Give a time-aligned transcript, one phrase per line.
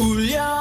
[0.00, 0.59] 울려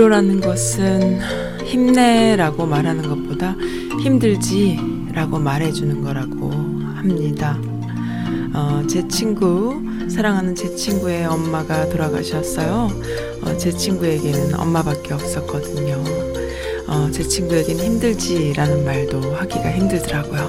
[0.00, 1.20] 위로라는 것은
[1.64, 3.56] 힘내라고 말하는 것보다
[4.02, 6.50] 힘들지라고 말해주는 거라고
[6.96, 7.58] 합니다.
[8.52, 12.90] 어, 제 친구, 사랑하는 제 친구의 엄마가 돌아가셨어요.
[13.40, 16.04] 어, 제 친구에게는 엄마밖에 없었거든요.
[16.88, 20.42] 어, 제 친구에게는 힘들지라는 말도 하기가 힘들더라고요.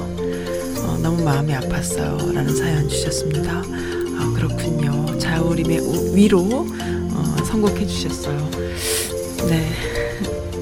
[0.85, 2.33] 어, 너무 마음이 아팠어요.
[2.33, 3.63] 라는 사연 주셨습니다.
[3.63, 5.17] 아, 그렇군요.
[5.17, 8.66] 자우림의 우- 위로 어, 선곡해 주셨어요.
[9.48, 9.70] 네.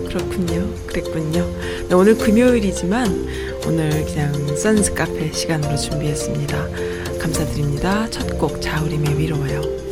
[0.07, 0.67] 그렇군요.
[0.87, 1.45] 그랬군요.
[1.89, 3.27] 네, 오늘 금요일이지만
[3.67, 6.67] 오늘 그냥 선스 카페 시간으로 준비했습니다.
[7.19, 8.09] 감사드립니다.
[8.09, 9.84] 첫 곡 자우림의 위로예요.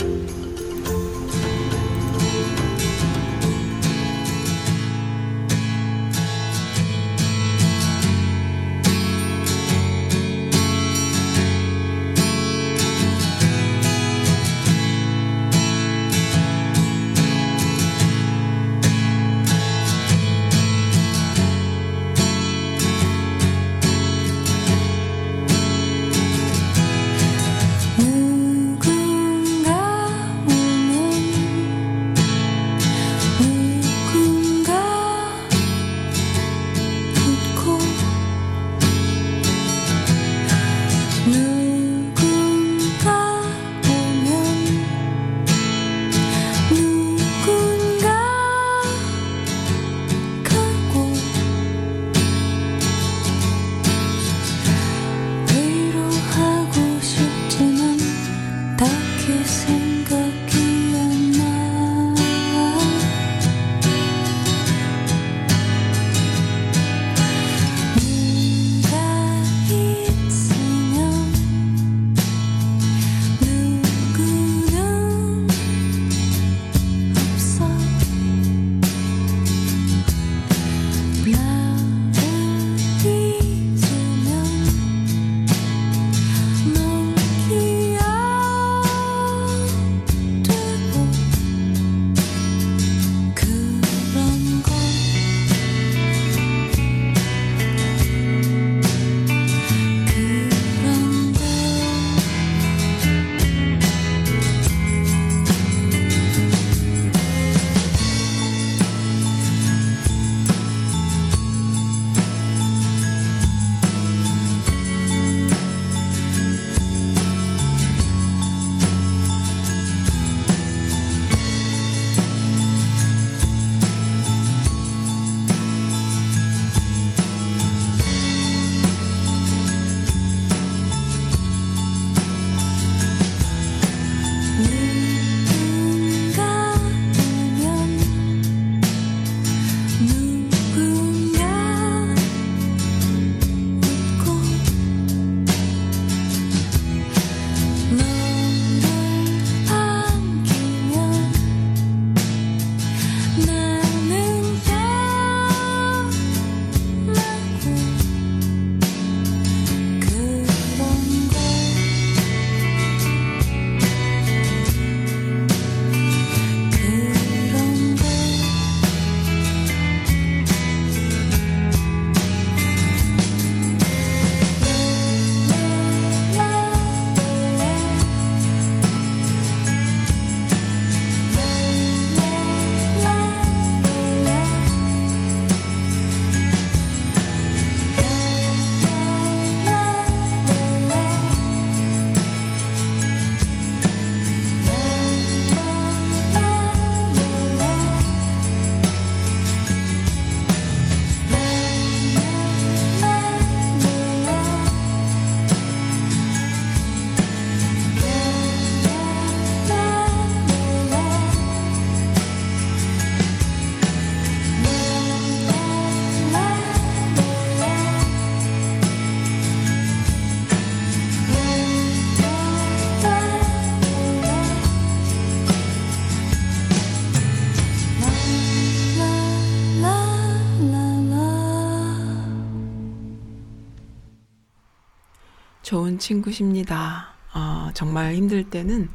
[235.93, 237.13] 좋은 친구십니다.
[237.33, 238.89] 어, 정말 힘들 때는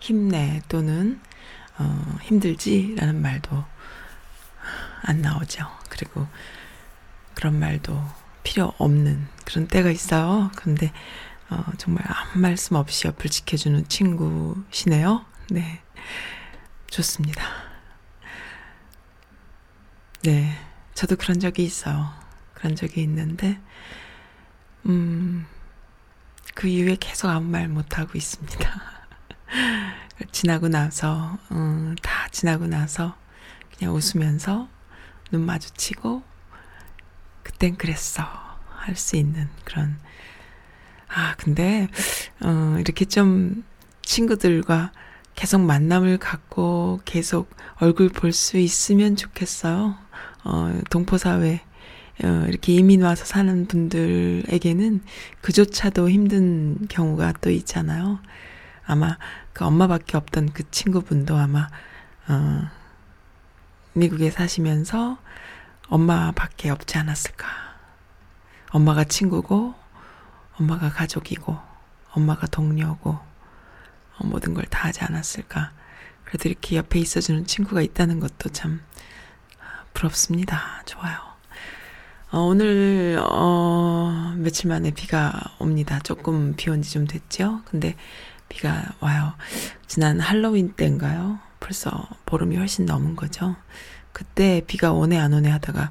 [0.00, 1.20] 힘내 또는
[1.78, 3.64] 어, 힘들지라는 말도
[5.02, 5.66] 안 나오죠.
[5.88, 6.26] 그리고
[7.34, 8.02] 그런 말도
[8.42, 10.50] 필요 없는 그런 때가 있어요.
[10.56, 10.92] 근데
[11.50, 15.24] 어, 정말 아무 말씀 없이 옆을 지켜주는 친구시네요.
[15.50, 15.82] 네.
[16.90, 17.42] 좋습니다.
[20.22, 20.56] 네.
[20.94, 22.10] 저도 그런 적이 있어요.
[22.54, 23.60] 그런 적이 있는데,
[24.86, 25.46] 음,
[26.54, 28.82] 그 이후에 계속 아무 말 못하고 있습니다.
[30.32, 33.16] 지나고 나서, 음, 다 지나고 나서
[33.76, 34.68] 그냥 웃으면서
[35.30, 36.22] 눈 마주치고,
[37.42, 38.24] 그땐 그랬어.
[38.78, 39.98] 할 수 있는 그런.
[41.08, 41.88] 아, 근데,
[42.40, 43.64] 어, 이렇게 좀
[44.02, 44.92] 친구들과
[45.34, 49.96] 계속 만남을 갖고 계속 얼굴 볼 수 있으면 좋겠어요.
[50.44, 51.67] 어, 동포사회, 어,
[52.20, 55.02] 이렇게 이민 와서 사는 분들에게는
[55.40, 58.20] 그조차도 힘든 경우가 또 있잖아요.
[58.84, 59.16] 아마
[59.52, 61.68] 그 엄마밖에 없던 그 친구분도 아마,
[62.28, 62.68] 어,
[63.92, 65.18] 미국에 사시면서
[65.88, 67.46] 엄마밖에 없지 않았을까.
[68.70, 69.74] 엄마가 친구고,
[70.58, 71.58] 엄마가 가족이고,
[72.12, 75.72] 엄마가 동료고, 어, 모든 걸 다 하지 않았을까.
[76.24, 78.82] 그래도 이렇게 옆에 있어주는 친구가 있다는 것도 참
[79.94, 80.82] 부럽습니다.
[80.84, 81.18] 좋아요.
[82.30, 85.98] 어, 오늘, 어, 며칠 만에 비가 옵니다.
[86.00, 87.62] 조금 비 온 지 좀 됐죠?
[87.64, 87.96] 근데
[88.48, 89.34] 비가 와요.
[89.86, 91.38] 지난 할로윈 때인가요?
[91.60, 93.56] 벌써 보름이 훨씬 넘은 거죠.
[94.12, 95.90] 그때 비가 오네 안 오네 하다가,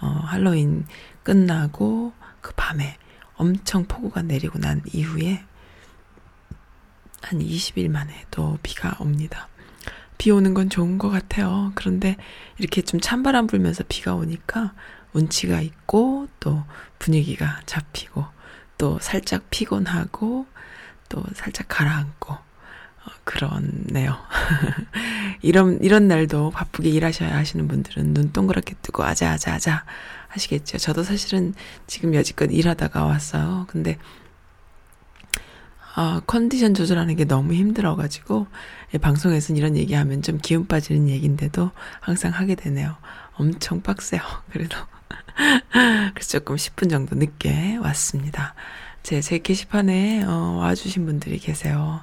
[0.00, 0.86] 어, 할로윈
[1.22, 2.96] 끝나고 그 밤에
[3.36, 5.44] 엄청 폭우가 내리고 난 이후에
[7.22, 9.48] 한 20일 만에 또 비가 옵니다.
[10.18, 11.72] 비 오는 건 좋은 것 같아요.
[11.74, 12.16] 그런데
[12.58, 14.72] 이렇게 좀 찬바람 불면서 비가 오니까
[15.16, 16.62] 운치가 있고 또
[16.98, 18.24] 분위기가 잡히고
[18.78, 20.46] 또 살짝 피곤하고
[21.08, 24.16] 또 살짝 가라앉고 어, 그렇네요.
[25.42, 29.84] 이런 이런 날도 바쁘게 일하셔야 하시는 분들은 눈 동그랗게 뜨고 아자아자아자
[30.28, 30.78] 하시겠죠.
[30.78, 31.54] 저도 사실은
[31.86, 33.66] 지금 여지껏 일하다가 왔어요.
[33.68, 33.98] 근데
[35.98, 38.46] 아, 컨디션 조절하는 게 너무 힘들어가지고,
[38.92, 41.70] 예, 방송에서는 이런 얘기하면 좀 기운 빠지는 얘기인데도
[42.00, 42.96] 항상 하게 되네요.
[43.32, 44.20] 엄청 빡세요.
[44.52, 44.76] 그래도.
[46.14, 48.54] 그래서 조금 10분 정도 늦게 왔습니다.
[49.02, 52.02] 제, 제 게시판에, 어, 와주신 분들이 계세요.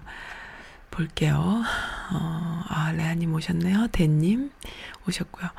[0.91, 1.63] 볼게요.
[2.11, 3.88] 어, 아, 레아님 오셨네요.
[3.91, 4.51] 대님
[5.07, 5.50] 오셨고요.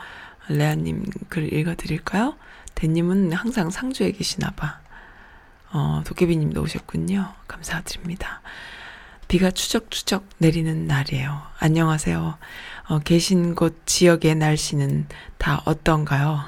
[0.48, 2.36] 레아님 글 읽어드릴까요?
[2.74, 4.80] 대님은 항상 상주에 계시나봐.
[5.72, 7.34] 어, 도깨비님도 오셨군요.
[7.48, 8.42] 감사드립니다.
[9.26, 11.42] 비가 추적추적 내리는 날이에요.
[11.58, 12.38] 안녕하세요.
[12.88, 15.08] 어, 계신 곳 지역의 날씨는
[15.38, 16.40] 다 어떤가요?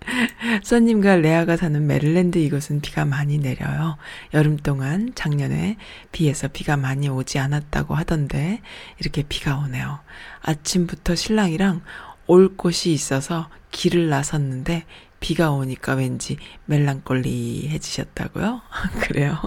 [0.64, 3.96] 써님과 레아가 사는 메릴랜드 이곳은 비가 많이 내려요.
[4.34, 5.76] 여름 동안 작년에
[6.12, 8.60] 비에서 비가 많이 오지 않았다고 하던데
[8.98, 10.00] 이렇게 비가 오네요.
[10.42, 11.82] 아침부터 신랑이랑
[12.26, 14.84] 올 곳이 있어서 길을 나섰는데
[15.20, 18.62] 비가 오니까 왠지 멜랑꼴리해지셨다고요?
[19.00, 19.38] 그래요?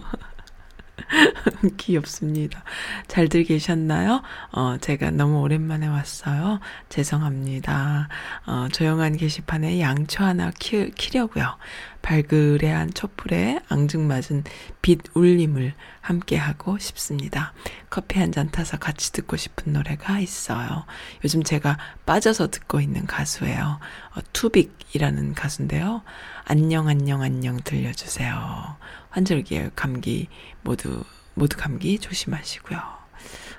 [1.78, 2.64] 귀엽습니다.
[3.08, 4.22] 잘들 계셨나요?
[4.52, 6.60] 어, 제가 너무 오랜만에 왔어요.
[6.90, 8.10] 죄송합니다.
[8.46, 11.58] 어, 조용한 게시판에 양초 하나 키, 키려고요.
[12.02, 14.44] 발그레한 촛불에 앙증맞은
[14.82, 17.54] 빛 울림을 함께 하고 싶습니다.
[17.90, 20.86] 커피 한 잔 타서 같이 듣고 싶은 노래가 있어요.
[21.24, 23.80] 요즘 제가 빠져서 듣고 있는 가수예요.
[24.16, 26.02] 어, 투빅이라는 가수인데요.
[26.46, 28.76] 안녕, 안녕, 안녕 들려주세요.
[29.14, 30.28] 환절기 감기
[30.64, 31.04] 모두,
[31.36, 32.82] 모두 감기 조심하시고요.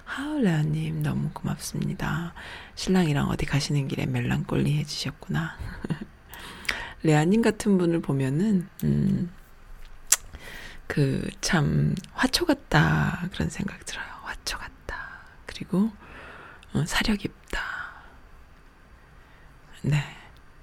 [0.05, 2.35] 하울레아님 너무 고맙습니다.
[2.75, 5.57] 신랑이랑 어디 가시는 길에 멜랑꼴리 해주셨구나.
[7.05, 9.33] 레아님 같은 분을 보면은, 음,
[10.89, 13.29] 그, 참, 화초 같다.
[13.33, 14.07] 그런 생각 들어요.
[14.23, 15.21] 화초 같다.
[15.47, 15.93] 그리고,
[16.73, 17.61] 어, 사려 깊다.
[19.83, 20.03] 네.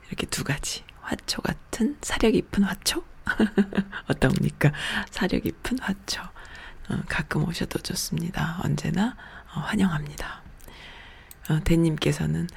[0.07, 0.83] 이렇게 두 가지.
[0.99, 3.05] 화초 같은 사려 깊은 화초?
[4.07, 4.71] 어떻습니까?
[5.09, 6.21] 사려 깊은 화초.
[6.89, 8.59] 어, 가끔 오셔도 좋습니다.
[8.63, 9.15] 언제나
[9.53, 10.41] 어, 환영합니다.
[11.49, 12.47] 어, 대님께서는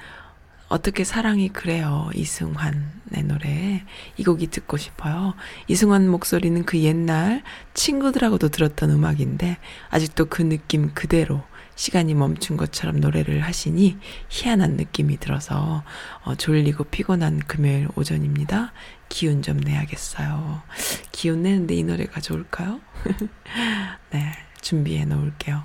[0.67, 2.09] 어떻게 사랑이 그래요.
[2.15, 3.85] 이승환의 노래.
[4.17, 5.35] 이 곡이 듣고 싶어요.
[5.67, 7.43] 이승환 목소리는 그 옛날
[7.75, 9.57] 친구들하고도 들었던 음악인데,
[9.91, 11.43] 아직도 그 느낌 그대로
[11.75, 13.97] 시간이 멈춘 것처럼 노래를 하시니
[14.29, 15.83] 희한한 느낌이 들어서
[16.23, 18.71] 어, 졸리고 피곤한 금요일 오전입니다.
[19.09, 20.61] 기운 좀 내야겠어요.
[21.11, 22.79] 기운 내는데 이 노래가 좋을까요?
[24.11, 25.63] 네, 준비해 놓을게요.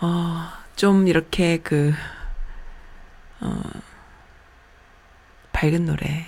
[0.00, 1.92] 어, 좀 이렇게 그,
[3.40, 3.62] 어,
[5.52, 6.24] 밝은 노래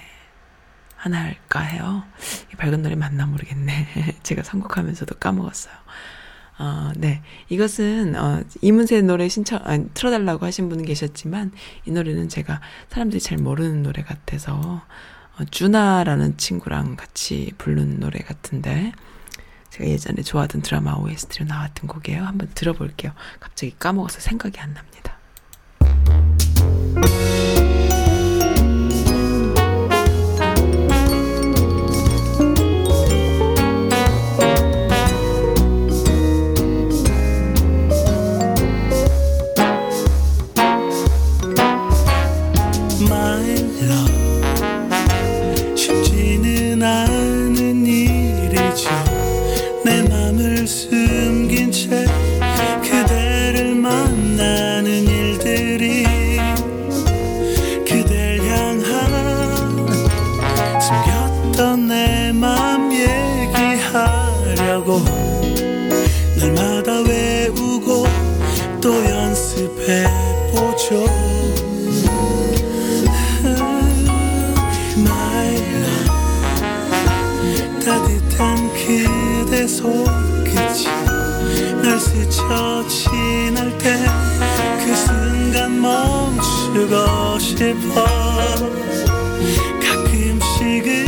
[0.97, 2.05] 하나 할까 해요.
[2.53, 4.17] 이 밝은 노래 맞나 모르겠네.
[4.23, 5.75] 제가 선곡하면서도 까먹었어요.
[6.61, 7.23] 어, 네.
[7.49, 11.53] 이것은, 어, 이문세 노래 신청, 아, 틀어달라고 하신 분은 계셨지만,
[11.87, 14.83] 이 노래는 제가 사람들이 잘 모르는 노래 같아서,
[15.39, 18.93] 어, 주나라는 친구랑 같이 부른 노래 같은데,
[19.71, 22.25] 제가 예전에 좋아하던 드라마 OST로 나왔던 곡이에요.
[22.25, 23.13] 한번 들어볼게요.
[23.39, 25.17] 갑자기 까먹어서 생각이 안 납니다.
[78.41, 80.87] 따뜻한 그대 손끝이
[81.83, 83.95] 날 스쳐 지날 때
[84.83, 88.07] 그 순간 멈추고 싶어
[89.85, 91.05] 가끔씩은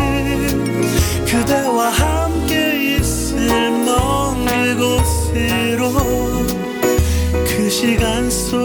[1.24, 5.92] 그대와 함께 있을 먼 그곳으로
[7.32, 8.61] 그 시간 속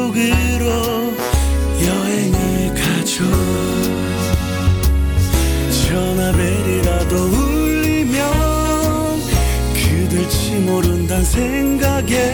[11.38, 12.34] 생각에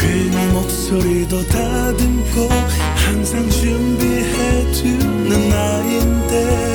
[0.00, 2.48] 괜히 목소리도 다듬고
[2.96, 6.73] 항상 준비해두는 나인데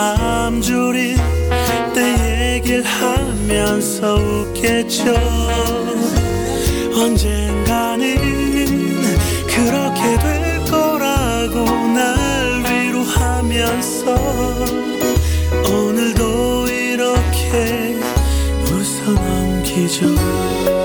[0.00, 1.14] 맘 졸인
[1.94, 5.14] 때 얘기를 하면서 웃겠죠.
[6.94, 8.16] 언젠가는
[9.46, 14.14] 그렇게 될 거라고 날 위로하면서
[15.68, 17.98] 오늘도 이렇게
[18.70, 20.79] 웃어 넘기죠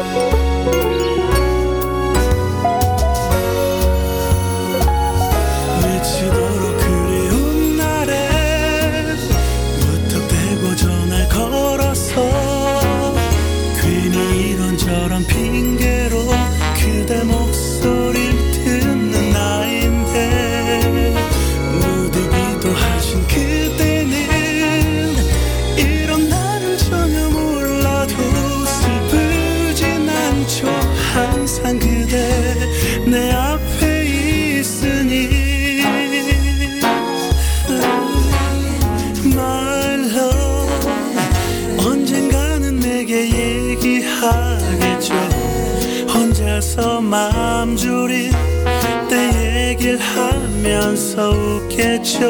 [51.15, 52.29] 하면서 웃겠죠?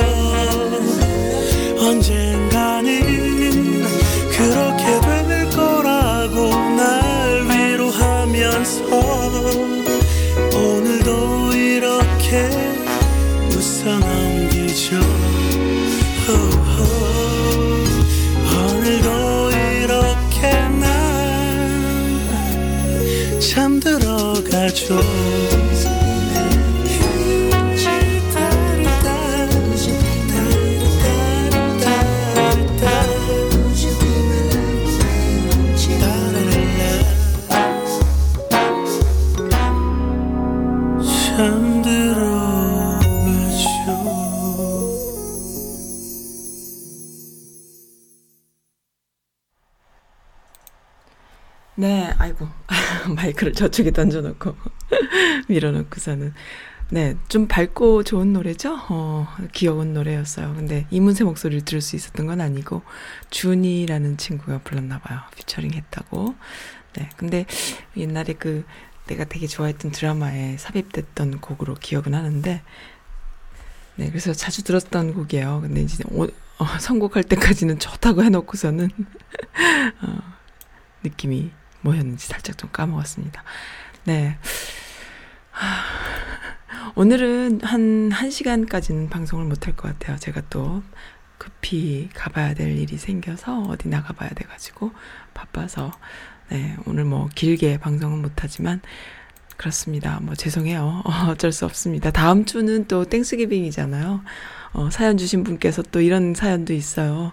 [1.80, 3.02] 언젠가는
[4.32, 8.86] 그렇게 될 거라고 날 위로하면서
[10.54, 12.50] 오늘도 이렇게
[13.50, 15.00] 웃어 넘기죠.
[18.68, 20.90] 오늘도 이렇게 난
[23.40, 25.55] 잠들어가죠 잠들어가죠
[53.56, 54.56] 저쪽에 던져놓고,
[55.50, 56.34] 밀어놓고서는.
[56.92, 58.78] 네, 좀 밝고 좋은 노래죠?
[58.90, 60.54] 어, 귀여운 노래였어요.
[60.54, 62.84] 근데 이문세 목소리를 들을 수 있었던 건 아니고,
[63.32, 65.20] 준이라는 친구가 불렀나 봐요.
[65.36, 66.36] 피처링 했다고.
[66.94, 67.46] 네, 근데
[67.98, 68.66] 옛날에 그,
[69.08, 72.62] 내가 되게 좋아했던 드라마에 삽입됐던 곡으로 기억은 하는데,
[73.96, 75.62] 네, 그래서 자주 들었던 곡이에요.
[75.62, 78.90] 근데 이제 오, 어, 선곡할 때까지는 좋다고 해놓고서는,
[80.04, 80.18] 어,
[81.04, 81.52] 느낌이
[81.86, 83.44] 뭐였는지 살짝 좀 까먹었습니다.
[84.06, 84.38] 네.
[85.52, 85.84] 하,
[86.96, 90.18] 오늘은 한 1시간까지는 방송을 못할 것 같아요.
[90.18, 90.84] 제가 또
[91.38, 94.92] 급히 가봐야 될 일이 생겨서 어디 나가봐야 돼가지고
[95.34, 95.92] 바빠서
[96.50, 98.82] 네, 오늘 뭐 길게 방송은 못하지만
[99.58, 100.20] 그렇습니다.
[100.22, 101.04] 뭐 죄송해요.
[101.06, 102.12] 어, 어쩔 수 없습니다.
[102.12, 104.22] 다음 주는 또 땡스기빙이잖아요.
[104.74, 107.32] 어, 사연 주신 분께서 또 이런 사연도 있어요.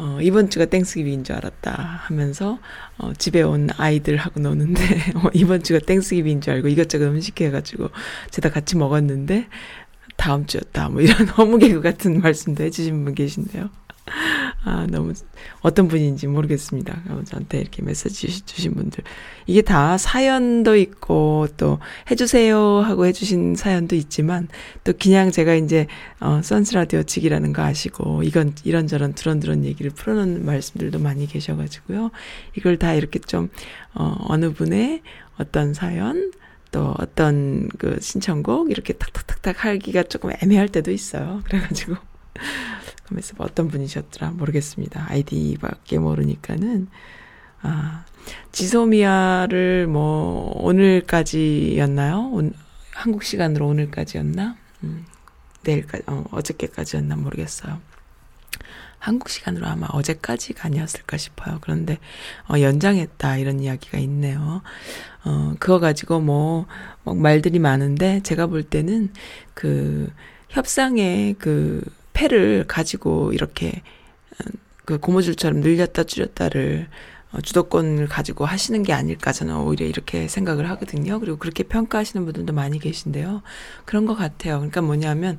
[0.00, 2.60] 어, 이번 주가 Thanksgiving인 줄 알았다 하면서
[2.98, 4.80] 어, 집에 온 아이들하고 노는데
[5.18, 7.90] 어, 이번 주가 Thanksgiving인 줄 알고 이것저것 음식 해가지고
[8.30, 9.48] 제가 같이 먹었는데
[10.16, 13.70] 다음 주였다 뭐 이런 너무 개그 같은 말씀도 해주신 분 계신데요.
[14.64, 15.12] 아, 너무,
[15.60, 17.02] 어떤 분인지 모르겠습니다.
[17.08, 19.04] 어, 저한테 이렇게 메시지 주신 분들.
[19.46, 21.78] 이게 다 사연도 있고, 또,
[22.10, 24.48] 해주세요 하고 해주신 사연도 있지만,
[24.84, 25.86] 또 그냥 제가 이제,
[26.20, 32.10] 어, 선스라디오 측이라는 거 아시고, 이건, 이런저런 두런두런 얘기를 풀어놓는 말씀들도 많이 계셔가지고요.
[32.56, 33.48] 이걸 다 이렇게 좀,
[33.94, 35.02] 어, 어느 분의
[35.38, 36.32] 어떤 사연,
[36.70, 41.42] 또 어떤 그 신청곡, 이렇게 탁탁탁탁 하기가 조금 애매할 때도 있어요.
[41.44, 41.96] 그래가지고.
[43.08, 45.06] 그래서 어떤 분이셨더라 모르겠습니다.
[45.08, 46.88] 아이디밖에 모르니까는
[47.62, 48.04] 아
[48.52, 52.30] 지소미아를 뭐 오늘까지였나요?
[52.32, 52.52] 온,
[52.92, 54.56] 한국 시간으로 오늘까지였나?
[54.84, 55.06] 음,
[55.64, 57.80] 내일까지 어, 어저께까지였나 모르겠어요.
[58.98, 61.58] 한국 시간으로 아마 어제까지가 아니었을까 싶어요.
[61.60, 61.98] 그런데
[62.48, 64.62] 어, 연장했다 이런 이야기가 있네요.
[65.24, 66.66] 어 그거 가지고 뭐,
[67.04, 69.12] 뭐 말들이 많은데 제가 볼 때는
[69.54, 70.12] 그
[70.48, 71.82] 협상의 그
[72.18, 73.82] 패를 가지고 이렇게
[74.84, 76.88] 그 고무줄처럼 늘렸다 줄였다를
[77.30, 81.20] 어, 주도권을 가지고 하시는 게 아닐까 저는 오히려 이렇게 생각을 하거든요.
[81.20, 83.42] 그리고 그렇게 평가하시는 분들도 많이 계신데요.
[83.84, 84.56] 그런 것 같아요.
[84.56, 85.36] 그러니까 뭐냐면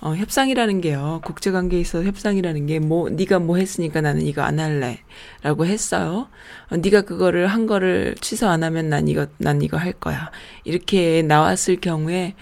[0.00, 1.20] 어, 협상이라는 게요.
[1.24, 6.28] 국제관계에 있어서 협상이라는 게 뭐 네가 뭐 했으니까 나는 이거 안 할래라고 했어요.
[6.70, 10.30] 어, 네가 그거를 한 거를 취소 안 하면 난 이거 난 이거 할 거야.
[10.64, 12.34] 이렇게 나왔을 경우에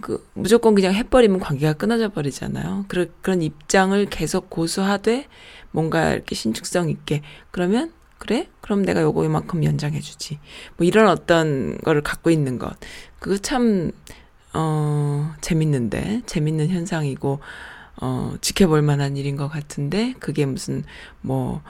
[0.00, 2.86] 그 무조건 그냥 해버리면 관계가 끊어져 버리잖아요.
[2.88, 5.26] 그런 그런 입장을 계속 고수하되
[5.70, 8.48] 뭔가 이렇게 신축성 있게 그러면 그래?
[8.60, 10.38] 그럼 내가 요거 이만큼 연장해주지.
[10.76, 12.72] 뭐 이런 어떤 거를 갖고 있는 것.
[13.18, 13.90] 그거 참,
[14.54, 17.40] 어, 재밌는데, 재밌는 현상이고,
[18.00, 20.84] 어, 지켜볼 만한 일인 것 같은데, 그게 무슨,
[21.20, 21.62] 뭐,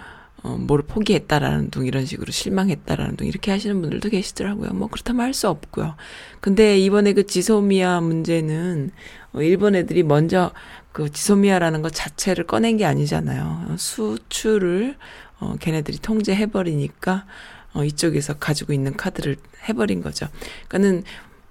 [0.43, 4.71] 어, 뭐를 포기했다라는 둥 이런 식으로 실망했다라는 둥 이렇게 하시는 분들도 계시더라고요.
[4.73, 5.95] 뭐 그렇다면 할 수 없고요.
[6.41, 8.91] 근데 이번에 그 지소미아 문제는
[9.35, 10.53] 어, 일본 애들이 먼저
[10.93, 13.77] 그 지소미아라는 것 자체를 꺼낸 게 아니잖아요.
[13.79, 14.97] 수출을
[15.41, 17.25] 어, 걔네들이 통제해 버리니까
[17.73, 19.37] 어, 이쪽에서 가지고 있는 카드를
[19.69, 20.27] 해버린 거죠.
[20.69, 21.05] 그러니까는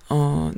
[0.09, 0.51] 어.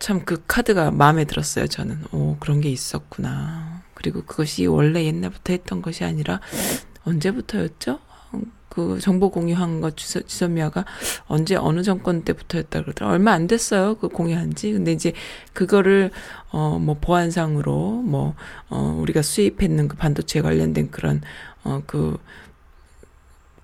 [0.00, 1.98] 참 그 카드가 마음에 들었어요, 저는.
[2.12, 3.82] 오, 그런 게 있었구나.
[3.94, 6.40] 그리고 그것이 원래 옛날부터 했던 것이 아니라
[7.04, 7.98] 언제부터였죠?
[8.68, 10.84] 그 정보 공유한 거 주서, 지선미아가
[11.28, 13.08] 언제 어느 정권 때부터였다 그러더라.
[13.12, 13.94] 얼마 안 됐어요.
[13.96, 14.72] 그 공유한 지.
[14.72, 15.12] 근데 이제
[15.52, 16.10] 그거를
[16.50, 18.34] 어 뭐 보안상으로 뭐
[18.70, 21.20] 어 우리가 수입했는 그 반도체 관련된 그런
[21.62, 22.18] 어그그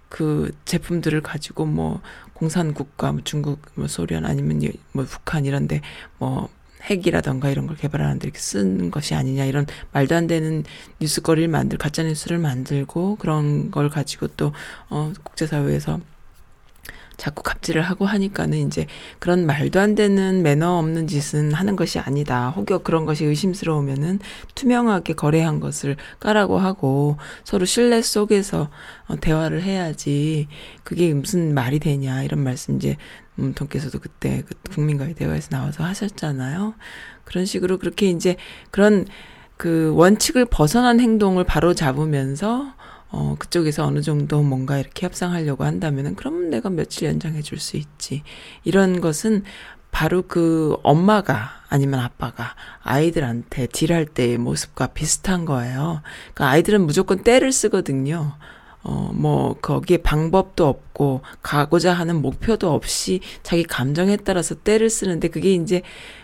[0.08, 2.00] 그 제품들을 가지고 뭐
[2.34, 4.60] 공산국가 뭐 중국 뭐 소련 아니면
[4.92, 5.80] 뭐 북한 이런데
[6.18, 6.48] 뭐
[6.82, 10.64] 핵이라던가 이런 걸 개발하는데 이렇게 쓰는 것이 아니냐 이런 말도 안 되는
[11.00, 14.52] 뉴스거리를 만들 가짜 뉴스를 만들고 그런 걸 가지고 또
[14.88, 16.00] 어 국제사회에서
[17.16, 18.86] 자꾸 갑질을 하고 하니까는 이제
[19.18, 22.48] 그런 말도 안 되는 매너 없는 짓은 하는 것이 아니다.
[22.48, 24.20] 혹여 그런 것이 의심스러우면은
[24.54, 28.70] 투명하게 거래한 것을 까라고 하고 서로 신뢰 속에서
[29.06, 30.48] 어, 대화를 해야지
[30.82, 32.96] 그게 무슨 말이 되냐 이런 말씀 이제
[33.40, 36.74] 문통께서도 그때 그 국민과의 대화에서 나와서 하셨잖아요.
[37.24, 38.36] 그런 식으로 그렇게 이제
[38.70, 39.06] 그런
[39.56, 42.74] 그 원칙을 벗어난 행동을 바로 잡으면서
[43.12, 48.22] 어, 그쪽에서 어느 정도 뭔가 이렇게 협상하려고 한다면은, 그럼 내가 며칠 연장해 줄 수 있지.
[48.62, 49.42] 이런 것은
[49.90, 56.02] 바로 그 엄마가 아니면 아빠가 아이들한테 딜할 때의 모습과 비슷한 거예요.
[56.34, 58.36] 그러니까 아이들은 무조건 때를 쓰거든요.
[58.82, 65.52] 어, 뭐, 거기에 방법도 없고, 가고자 하는 목표도 없이 자기 감정에 따라서 때를 쓰는데, 그게
[65.52, 65.82] 이제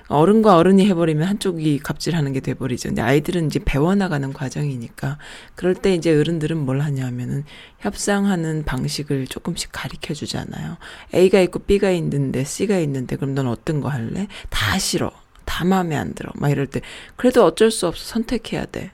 [0.09, 2.89] 어른과 어른이 해버리면 한쪽이 갑질하는 게 돼버리죠.
[2.89, 5.19] 근데 아이들은 이제 배워나가는 과정이니까,
[5.55, 7.45] 그럴 때 이제 어른들은 뭘 하냐면은,
[7.81, 10.79] 협상하는 방식을 조금씩 가르쳐 주잖아요.
[11.15, 14.29] A가 있고 B가 있는데, C가 있는데, 그럼 넌 어떤 거 할래?
[14.49, 15.13] 다 싫어.
[15.45, 16.33] 다 마음에 안 들어.
[16.37, 16.81] 막 이럴 때.
[17.17, 18.03] 그래도 어쩔 수 없어.
[18.03, 18.93] 선택해야 돼.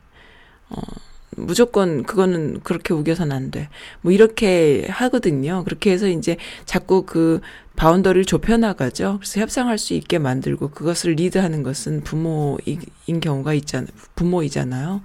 [0.68, 0.80] 어.
[1.36, 3.68] 무조건 그거는 그렇게 우겨선 안 돼.
[4.00, 5.64] 뭐 이렇게 하거든요.
[5.64, 7.40] 그렇게 해서 이제 자꾸 그
[7.76, 9.18] 바운더리를 좁혀 나가죠.
[9.18, 13.88] 그래서 협상할 수 있게 만들고 그것을 리드하는 것은 부모인 경우가 있잖아요.
[14.14, 15.00] 부모이잖아요.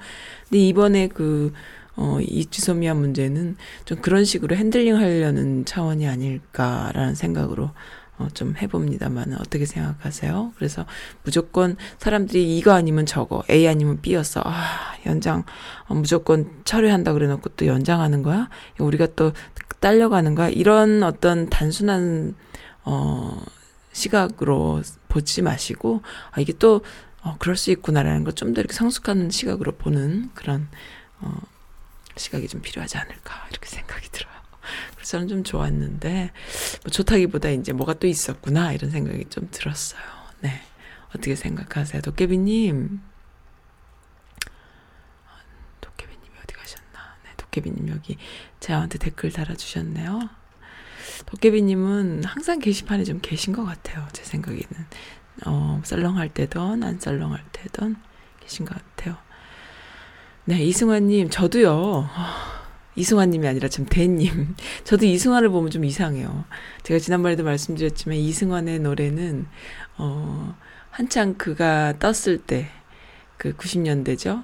[0.49, 1.53] 근데 이번에 그,
[1.95, 7.71] 어, 이 지소미아 문제는 좀 그런 식으로 핸들링 하려는 차원이 아닐까라는 생각으로
[8.19, 10.53] 어, 좀 해봅니다만 어떻게 생각하세요?
[10.55, 10.85] 그래서
[11.23, 14.41] 무조건 사람들이 이거 아니면 저거, A 아니면 B였어.
[14.43, 15.43] 아, 연장,
[15.87, 18.49] 어, 무조건 처리한다 그래 놓고 또 연장하는 거야?
[18.79, 19.33] 우리가 또
[19.79, 20.49] 딸려가는 거야?
[20.49, 22.35] 이런 어떤 단순한,
[22.85, 23.39] 어,
[23.91, 26.01] 시각으로 보지 마시고,
[26.31, 26.81] 아, 이게 또,
[27.21, 30.67] 어, 그럴 수 있구나라는 걸 좀 더 이렇게 성숙한 시각으로 보는 그런,
[31.19, 31.33] 어,
[32.15, 34.33] 시각이 좀 필요하지 않을까, 이렇게 생각이 들어요.
[35.07, 36.31] 저는 좀 좋았는데,
[36.83, 40.01] 뭐 좋다기보다 이제 뭐가 또 있었구나, 이런 생각이 좀 들었어요.
[40.41, 40.61] 네.
[41.09, 42.01] 어떻게 생각하세요?
[42.01, 43.01] 도깨비님.
[45.81, 47.15] 도깨비님이 어디 가셨나?
[47.23, 48.17] 네, 도깨비님 여기
[48.59, 50.29] 저한테 댓글 달아주셨네요.
[51.25, 54.07] 도깨비님은 항상 게시판에 좀 계신 것 같아요.
[54.11, 54.67] 제 생각에는.
[55.45, 57.95] 어, 썰렁할 때든, 안 썰렁할 때든
[58.41, 59.17] 계신 것 같아요.
[60.45, 62.09] 네, 이승환님, 저도요.
[62.97, 64.55] 이승환님이 아니라 참 대님.
[64.83, 66.43] 저도 이승환을 보면 좀 이상해요.
[66.83, 69.47] 제가 지난번에도 말씀드렸지만 이승환의 노래는
[69.97, 70.55] 어
[70.91, 72.77] 한창 그가 떴을 때
[73.37, 74.43] 그 90년대죠.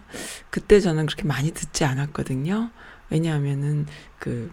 [0.49, 2.71] 그때 저는 그렇게 많이 듣지 않았거든요.
[3.09, 3.87] 왜냐하면은
[4.19, 4.51] 그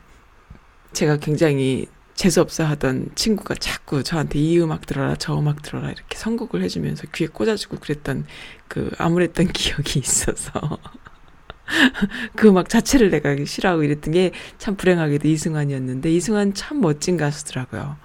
[0.93, 6.63] 제가 굉장히 재수없어 하던 친구가 자꾸 저한테 이 음악 들어라 저 음악 들어라 이렇게 선곡을
[6.63, 8.27] 해주면서 귀에 꽂아주고 그랬던
[8.69, 10.79] 그 암울했던 기억이 있어서
[12.37, 17.97] 그 음악 자체를 내가 싫어하고 이랬던 게 참 불행하게도 이승환이었는데 이승환 참 멋진 가수더라고요.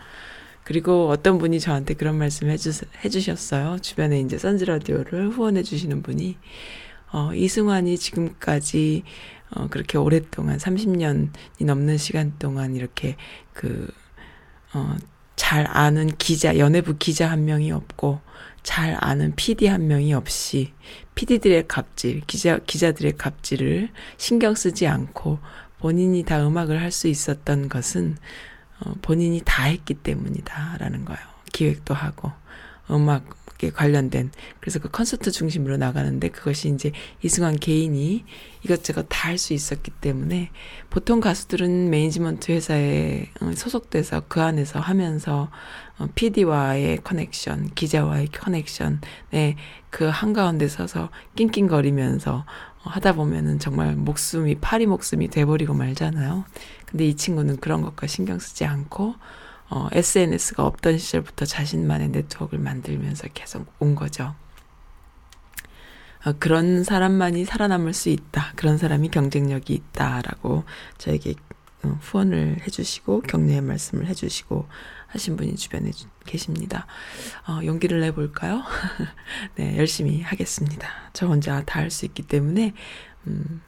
[0.64, 2.72] 그리고 어떤 분이 저한테 그런 말씀 해주,
[3.04, 3.80] 해주셨어요.
[3.82, 6.38] 주변에 이제 선즈라디오를 후원해주시는 분이,
[7.12, 9.04] 어, 이승환이 지금까지,
[9.52, 11.30] 어, 그렇게 오랫동안, 30년이
[11.66, 13.16] 넘는 시간 동안 이렇게
[13.54, 13.88] 그,
[14.74, 14.96] 어,
[15.36, 18.22] 잘 아는 기자, 연예부 기자 한 명이 없고,
[18.66, 20.74] 잘 아는 PD 한 명이 없이,
[21.14, 25.40] PD들의 갑질, 기자, 기자들의 갑질을 신경 쓰지 않고,
[25.80, 28.18] 본인이 다 음악을 할 수 있었던 것은,
[28.82, 31.22] 어, 본인이 다 했기 때문이다라는 거예요.
[31.54, 32.32] 기획도 하고
[32.92, 36.92] 음악에 관련된 그래서 그 콘서트 중심으로 나가는데 그것이 이제
[37.24, 38.26] 이승환 개인이
[38.64, 40.52] 이것저것 다 할 수 있었기 때문에
[40.90, 45.50] 보통 가수들은 매니지먼트 회사에 어, 소속돼서 그 안에서 하면서 어,
[46.16, 49.56] PD와의 커넥션, 기자와의 커넥션에
[49.90, 52.46] 그 한가운데 서서 낑낑거리면서
[52.80, 56.46] 하다 보면은 정말 목숨이 파리 목숨이 돼버리고 말잖아요.
[56.86, 59.16] 근데 이 친구는 그런 것과 신경 쓰지 않고
[59.70, 64.36] 어, SNS가 없던 시절부터 자신만의 네트워크를 만들면서 계속 온 거죠.
[66.26, 68.54] 어, 그런 사람만이 살아남을 수 있다.
[68.56, 70.64] 그런 사람이 경쟁력이 있다라고
[70.98, 71.34] 저에게
[71.84, 74.68] 어, 후원을 해주시고 격려의 말씀을 해주시고
[75.16, 75.92] 하신 분이 주변에
[76.26, 76.86] 계십니다.
[77.48, 78.64] 어, 용기를 내볼까요?
[79.56, 80.88] 네, 열심히 하겠습니다.
[81.14, 82.74] 저 혼자 다 할 수 있기 때문에,
[83.28, 83.62] 음,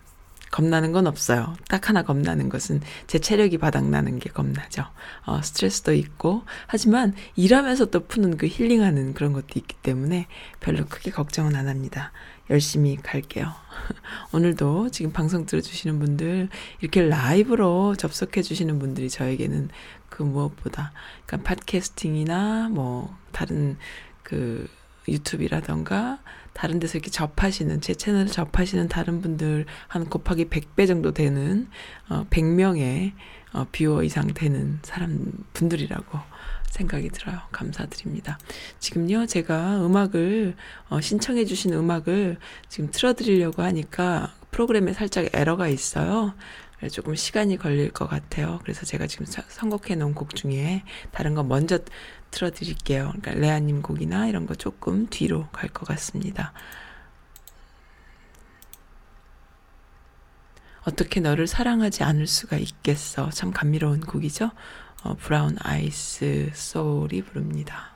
[0.52, 1.56] 겁나는 건 없어요.
[1.68, 4.86] 딱 하나 겁나는 것은 제 체력이 바닥나는 게 겁나죠.
[5.26, 10.28] 어, 스트레스도 있고, 하지만 일하면서 또 푸는 그 힐링하는 그런 것도 있기 때문에
[10.60, 12.12] 별로 크게 걱정은 안 합니다.
[12.50, 13.52] 열심히 갈게요.
[14.34, 16.50] 오늘도 지금 방송 들어주시는 분들,
[16.82, 19.70] 이렇게 라이브로 접속해주시는 분들이 저에게는
[20.10, 20.92] 그 무엇보다,
[21.26, 23.78] 그러니까 팟캐스팅이나 뭐, 다른
[24.24, 24.68] 그
[25.08, 26.20] 유튜브라던가
[26.54, 31.70] 다른 데서 이렇게 접하시는 제 채널을 접하시는 다른 분들 한 곱하기 100배 정도 되는
[32.10, 33.14] 어 100명의
[33.54, 36.20] 어 뷰어 이상 되는 사람 분들이라고
[36.70, 37.40] 생각이 들어요.
[37.52, 38.38] 감사드립니다.
[38.80, 40.56] 지금요, 제가 음악을,
[40.90, 42.38] 어, 신청해 주신 음악을
[42.70, 46.34] 지금 틀어드리려고 하니까 프로그램에 살짝 에러가 있어요.
[46.92, 48.60] 조금 시간이 걸릴 것 같아요.
[48.62, 51.80] 그래서 제가 지금 선곡해 놓은 곡 중에 다른 거 먼저
[52.30, 53.14] 틀어드릴게요.
[53.16, 56.54] 그러니까 레아님 곡이나 이런 거 조금 뒤로 갈 것 같습니다.
[60.84, 63.30] 어떻게 너를 사랑하지 않을 수가 있겠어.
[63.32, 64.52] 참 감미로운 곡이죠.
[65.04, 67.96] 어, 브라운 아이스 소울이 부릅니다.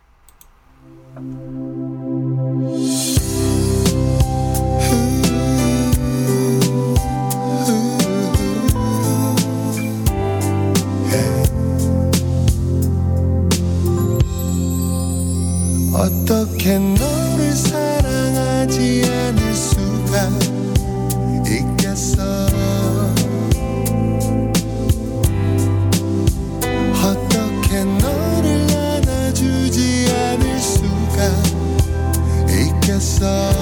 [15.93, 20.40] 어떻게 너를 사랑하지 않을 수가
[33.21, 33.60] 있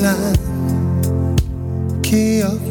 [0.00, 1.36] line,
[2.02, 2.69] key of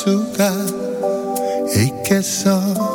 [0.00, 0.50] 수가
[1.76, 2.89] 있겠어.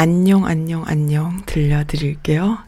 [0.00, 2.67] 안녕, 안녕, 안녕 들려드릴게요.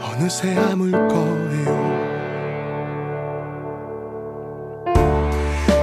[0.00, 2.06] 어느새 아물 거예요.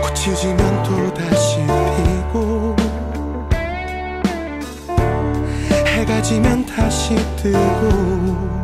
[0.01, 2.75] 꽃이 지면 또 다시 피고
[5.87, 8.61] 해가 지면 다시 뜨고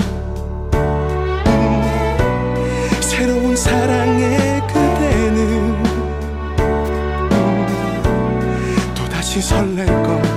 [2.99, 5.83] 새로운 사랑의 그대는
[8.93, 10.28] 또다시 설렐 것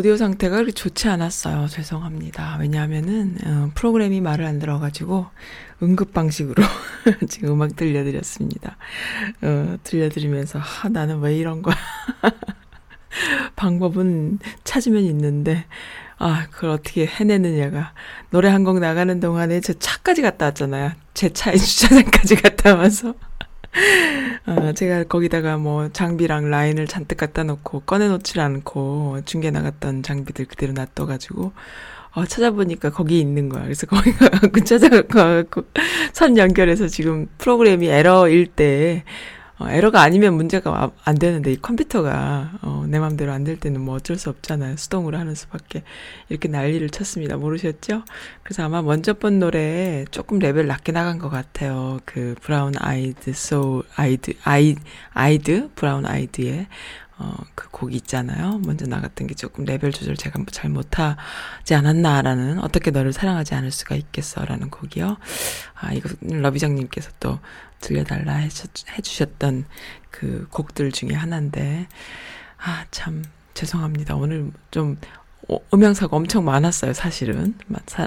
[0.00, 1.66] 오디오 상태가 그렇게 좋지 않았어요.
[1.68, 2.56] 죄송합니다.
[2.58, 5.26] 왜냐하면은, 어, 프로그램이 말을 안 들어가지고,
[5.82, 6.62] 응급 방식으로
[7.28, 8.78] 지금 음악 들려드렸습니다.
[9.42, 11.76] 어, 들려드리면서, 아, 나는 왜 이런 거야.
[13.56, 15.66] 방법은 찾으면 있는데,
[16.16, 17.92] 아, 그걸 어떻게 해내느냐가.
[18.30, 20.92] 노래 한 곡 나가는 동안에 저 차까지 갔다 왔잖아요.
[21.12, 23.12] 제 차에 주차장까지 갔다 와서.
[24.46, 30.72] 어, 제가 거기다가 뭐 장비랑 라인을 잔뜩 갖다 놓고 꺼내놓질 않고 중계 나갔던 장비들 그대로
[30.72, 31.52] 놔둬가지고
[32.12, 33.62] 어, 찾아보니까 거기 있는 거야.
[33.62, 35.62] 그래서 거기 가갖고 찾아가갖고
[36.12, 39.04] 선 연결해서 지금 프로그램이 에러일 때
[39.60, 43.80] 어, 에러가 아니면 문제가 아- 안 되는데 이 컴퓨터가 어, 내 맘대로 안 될 때는
[43.82, 44.76] 뭐 어쩔 수 없잖아요.
[44.78, 45.82] 수동으로 하는 수밖에
[46.30, 47.36] 이렇게 난리를 쳤습니다.
[47.36, 48.02] 모르셨죠?
[48.42, 52.00] 그래서 아마 먼저 번 노래 조금 레벨 낮게 나간 것 같아요.
[52.06, 54.76] 그 브라운 아이드 소울 아이드 아이
[55.12, 56.66] 아이드 브라운 아이드의
[57.22, 58.60] 어, 그 곡이 있잖아요.
[58.64, 63.94] 먼저 나갔던 게 조금 레벨 조절 제가 뭐잘 못하지 않았나라는 어떻게 너를 사랑하지 않을 수가
[63.94, 65.16] 있겠어라는 곡이요.
[65.74, 67.38] 아 이거 러비장님께서 또
[67.80, 69.66] 들려달라 해주, 해주셨던
[70.10, 71.88] 그 곡들 중에 하나인데
[72.58, 73.22] 아 참
[73.54, 74.16] 죄송합니다.
[74.16, 74.96] 오늘 좀
[75.48, 77.54] 어, 음향사가 엄청 많았어요, 사실은.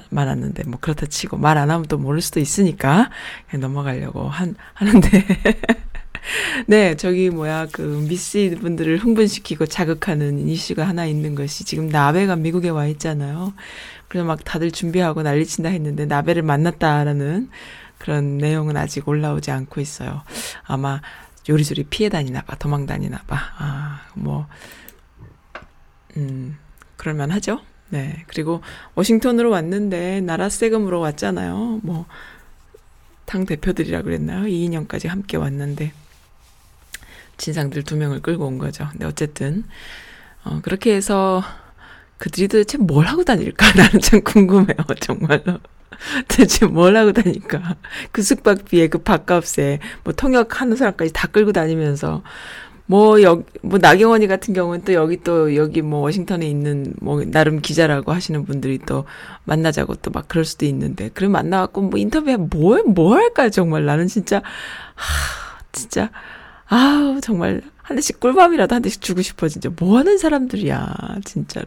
[0.09, 3.09] 많았는데, 뭐, 그렇다 치고, 말 안 하면 또 모를 수도 있으니까,
[3.49, 5.09] 그냥 넘어가려고 한, 하는데.
[6.67, 12.69] 네, 저기, 뭐야, 그, 미씨 분들을 흥분시키고 자극하는 이슈가 하나 있는 것이 지금 나베가 미국에
[12.69, 13.53] 와 있잖아요.
[14.07, 17.49] 그래서 막 다들 준비하고 난리친다 했는데, 나베를 만났다라는
[17.97, 20.23] 그런 내용은 아직 올라오지 않고 있어요.
[20.63, 21.01] 아마
[21.49, 23.37] 요리조리 피해 다니나 봐, 도망 다니나 봐.
[23.57, 24.47] 아, 뭐,
[26.17, 26.57] 음,
[26.97, 27.61] 그럴만 하죠.
[27.89, 28.23] 네.
[28.27, 28.61] 그리고
[28.95, 31.81] 워싱턴으로 왔는데 나라 세금으로 왔잖아요.
[31.83, 32.05] 뭐,
[33.25, 34.47] 당 대표들이라 그랬나요?
[34.47, 35.91] 이인영까지 함께 왔는데,
[37.37, 38.87] 진상들 두 명을 끌고 온 거죠.
[38.91, 39.63] 근데 어쨌든,
[40.43, 41.43] 어, 그렇게 해서
[42.17, 43.67] 그들이 도대체 뭘 하고 다닐까?
[43.75, 44.77] 나는 참 궁금해요.
[45.01, 45.59] 정말로.
[46.27, 47.75] 대체 뭘 하고 다닐까?
[48.11, 52.23] 그 숙박비에 그 밥값에 뭐 통역하는 사람까지 다 끌고 다니면서
[52.85, 57.61] 뭐, 여, 뭐, 나경원이 같은 경우는 또 여기 또, 여기 뭐, 워싱턴에 있는, 뭐, 나름
[57.61, 59.05] 기자라고 하시는 분들이 또
[59.45, 63.85] 만나자고 또 막 그럴 수도 있는데, 그럼 만나갖고 뭐 인터뷰에 뭐, 뭐 할까요, 정말.
[63.85, 64.41] 나는 진짜,
[64.95, 66.11] 하, 진짜,
[66.67, 69.69] 아우, 정말, 한 대씩 꿀밤이라도 한 대씩 주고 싶어, 진짜.
[69.77, 71.65] 뭐 하는 사람들이야, 진짜로.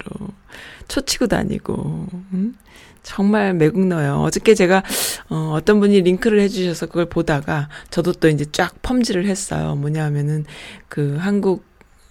[0.88, 2.54] 초치고 다니고, 응?
[3.02, 4.16] 정말 매국노요.
[4.22, 4.82] 어저께 제가,
[5.28, 9.76] 어, 어떤 분이 링크를 해주셔서 그걸 보다가, 저도 또 이제 쫙 펌지를 했어요.
[9.76, 10.44] 뭐냐 하면은,
[10.88, 11.64] 그 한국,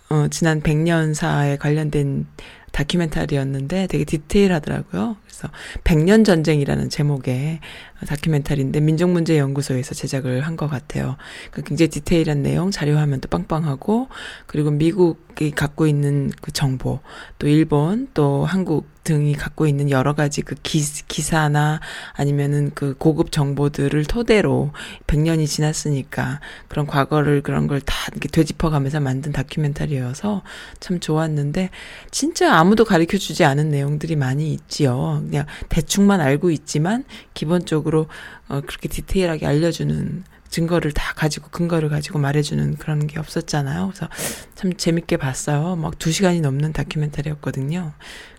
[0.09, 2.27] 어, 지난 100년사에 관련된
[2.71, 5.15] 다큐멘터리였는데 되게 디테일하더라고요.
[5.35, 5.49] 그래서
[5.83, 7.59] 100년 전쟁이라는 제목의
[8.07, 11.17] 다큐멘터리인데 민족문제연구소에서 제작을 한 것 같아요.
[11.51, 14.07] 그 굉장히 디테일한 내용, 자료 화면도 빵빵하고
[14.45, 16.99] 그리고 미국이 갖고 있는 그 정보,
[17.39, 21.79] 또 일본, 또 한국 등이 갖고 있는 여러 가지 그 기, 기사나
[22.13, 24.71] 아니면은 그 고급 정보들을 토대로
[25.07, 30.41] 100년이 지났으니까 그런 과거를 그런 걸 다 이렇게 되짚어 가면서 만든 다큐멘터리여서
[30.79, 31.69] 참 좋았는데
[32.11, 35.21] 진짜 아무도 가르쳐 주지 않은 내용들이 많이 있지요.
[35.29, 37.03] 그냥 대충만 알고 있지만
[37.33, 38.07] 기본적으로
[38.47, 43.87] 어 그렇게 디테일하게 알려주는 증거를 다 가지고 근거를 가지고 말해주는 그런 게 없었잖아요.
[43.87, 44.07] 그래서
[44.55, 45.75] 참 재밌게 봤어요.
[45.75, 47.93] 막 두 시간이 넘는 다큐멘터리였거든요.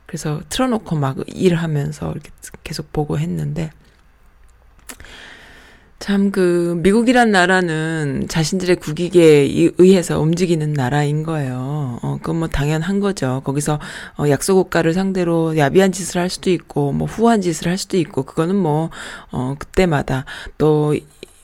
[0.07, 2.31] 그래서 틀어놓고 막 일하면서 이렇게
[2.65, 3.71] 계속 보고 했는데
[5.99, 11.99] 참 그 미국이란 나라는 자신들의 국익에 이- 의해서 움직이는 나라인 거예요.
[12.03, 13.41] 어, 그건 뭐 당연한 거죠.
[13.45, 13.79] 거기서
[14.19, 18.25] 어, 약소 국가를 상대로 야비한 짓을 할 수도 있고 뭐 후한 짓을 할 수도 있고
[18.25, 18.91] 그거는 뭐
[19.33, 20.25] 어, 그때마다
[20.59, 20.95] 또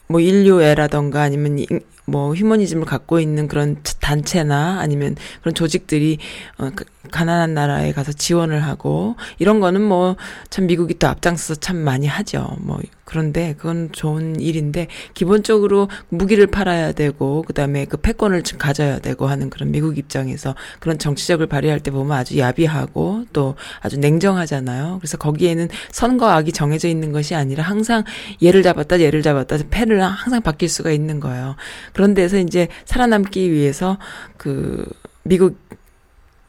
[0.08, 1.66] 뭐 인류애라던가 아니면 이-
[2.04, 6.18] 뭐 휴머니즘을 갖고 있는 그런 단체나 아니면 그런 조직들이
[6.58, 10.16] 어, 그 가난한 나라에 가서 지원을 하고 이런 거는 뭐
[10.50, 12.56] 참 미국이 또 앞장서서 참 많이 하죠.
[12.60, 12.78] 뭐
[13.12, 19.50] 그런데 그건 좋은 일인데 기본적으로 무기를 팔아야 되고 그다음에 그 패권을 좀 가져야 되고 하는
[19.50, 24.96] 그런 미국 입장에서 그런 정치적을 발휘할 때 보면 아주 야비하고 또 아주 냉정하잖아요.
[24.98, 28.02] 그래서 거기에는 선과 악이 정해져 있는 것이 아니라 항상
[28.42, 31.56] 얘를 잡았다 얘를 잡았다 패를 항상 바뀔 수가 있는 거예요.
[31.92, 33.98] 그런 데서 이제 살아남기 위해서
[34.38, 34.86] 그
[35.22, 35.58] 미국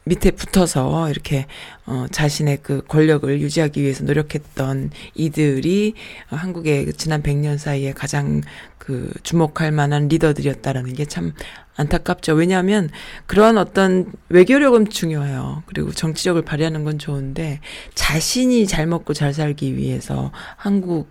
[0.04, 1.46] 밑에 붙어서 이렇게
[1.86, 5.94] 어 자신의 그 권력을 유지하기 위해서 노력했던 이들이
[6.30, 8.42] 어, 한국의 그 지난 100년 사이에 가장
[8.78, 11.32] 그 주목할 만한 리더들이었다라는 게 참
[11.76, 12.34] 안타깝죠.
[12.34, 12.90] 왜냐하면
[13.26, 15.62] 그런 어떤 외교력은 중요해요.
[15.66, 17.60] 그리고 정치력을 발휘하는 건 좋은데
[17.94, 21.08] 자신이 잘 먹고 잘 살기 위해서 한국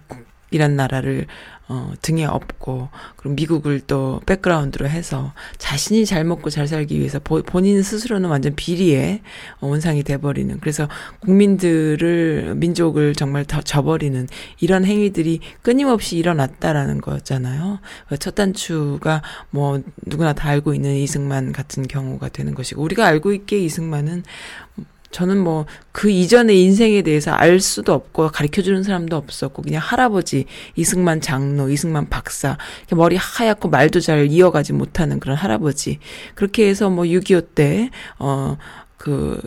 [0.53, 1.27] 이란 나라를
[1.69, 7.41] 어, 등에 업고 그리고 미국을 또 백그라운드로 해서 자신이 잘 먹고 잘 살기 위해서 보,
[7.41, 9.21] 본인 스스로는 완전 비리의
[9.61, 10.89] 어, 원상이 돼버리는 그래서
[11.21, 14.27] 국민들을 민족을 정말 더 저버리는
[14.59, 17.79] 이런 행위들이 끊임없이 일어났다라는 거잖아요.
[18.19, 23.59] 첫 단추가 뭐 누구나 다 알고 있는 이승만 같은 경우가 되는 것이고 우리가 알고 있기에
[23.59, 24.23] 이승만은
[25.13, 30.45] 저는 뭐 그 이전의 인생에 대해서 알 수도 없고 가르쳐 주는 사람도 없었고 그냥 할아버지
[30.75, 32.57] 이승만 장로 이승만 박사
[32.91, 35.99] 머리 하얗고 말도 잘 이어가지 못하는 그런 할아버지.
[36.33, 37.89] 그렇게 해서 뭐 6.25 때
[38.19, 38.57] 어
[38.97, 39.39] 그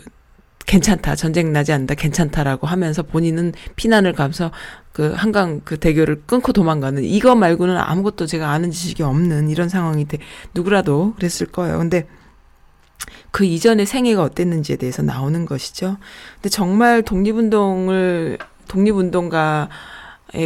[0.67, 4.51] 괜찮다 전쟁 나지 않는다 괜찮다라고 하면서 본인은 피난을 가면서
[4.91, 10.05] 그 한강 그 대교를 끊고 도망가는 이거 말고는 아무것도 제가 아는 지식이 없는 이런 상황이
[10.07, 10.19] 돼
[10.53, 11.77] 누구라도 그랬을 거예요.
[11.79, 12.07] 근데
[13.37, 15.97] 그 이전의 생애가 어땠는지에 대해서 나오는 것이죠.
[16.37, 19.67] 근데 정말 독립운동을 독립운동가의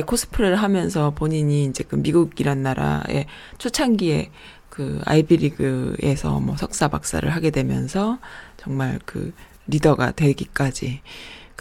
[0.05, 3.27] 코스프레를 하면서 본인이 이제 그 미국이란 나라의
[3.59, 4.29] 초창기에
[4.67, 8.19] 그 아이비리그에서 뭐 석사 박사를 하게 되면서
[8.57, 9.33] 정말 그
[9.67, 10.99] 리더가 되기까지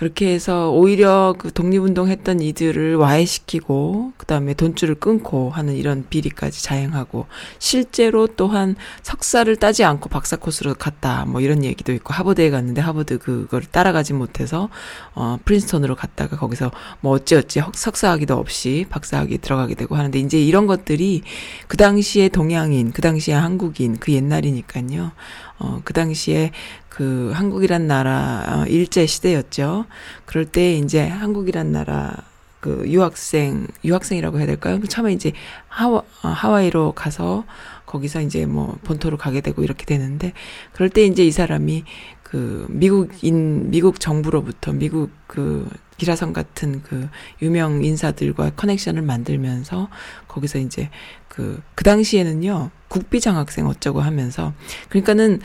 [0.00, 6.62] 그렇게 해서 오히려 그 독립운동 했던 이들을 와해시키고, 그 다음에 돈줄을 끊고 하는 이런 비리까지
[6.62, 7.26] 자행하고,
[7.58, 13.18] 실제로 또한 석사를 따지 않고 박사 코스로 갔다, 뭐 이런 얘기도 있고, 하버드에 갔는데 하버드
[13.18, 14.70] 그걸 따라가지 못해서,
[15.14, 16.70] 어, 프린스턴으로 갔다가 거기서
[17.02, 21.20] 뭐 어찌어찌 석사학위도 없이 박사학위 들어가게 되고 하는데, 이제 이런 것들이
[21.68, 25.12] 그 당시에 동양인, 그 당시에 한국인, 그 옛날이니까요.
[25.58, 26.52] 어, 그 당시에
[27.00, 29.86] 그 한국이란 나라 어, 일제 시대였죠.
[30.26, 32.14] 그럴 때 이제 한국이란 나라
[32.60, 34.78] 그 유학생 유학생이라고 해야 될까요?
[34.86, 35.32] 처음에 이제
[35.68, 37.46] 하와 어, 하와이로 가서
[37.86, 40.34] 거기서 이제 뭐 본토로 가게 되고 이렇게 되는데
[40.74, 41.84] 그럴 때 이제 이 사람이
[42.22, 47.08] 그 미국인 미국 정부로부터 미국 그 기라성 같은 그
[47.40, 49.88] 유명 인사들과 커넥션을 만들면서
[50.28, 50.90] 거기서 이제
[51.28, 54.52] 그, 그 당시에는요, 국비 장학생 어쩌고 하면서,
[54.88, 55.40] 그러니까는,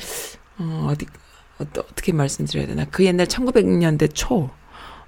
[0.57, 1.05] 어, 어디,
[1.59, 2.85] 어떻게 말씀드려야 되나.
[2.85, 4.49] 그 옛날 1900년대 초,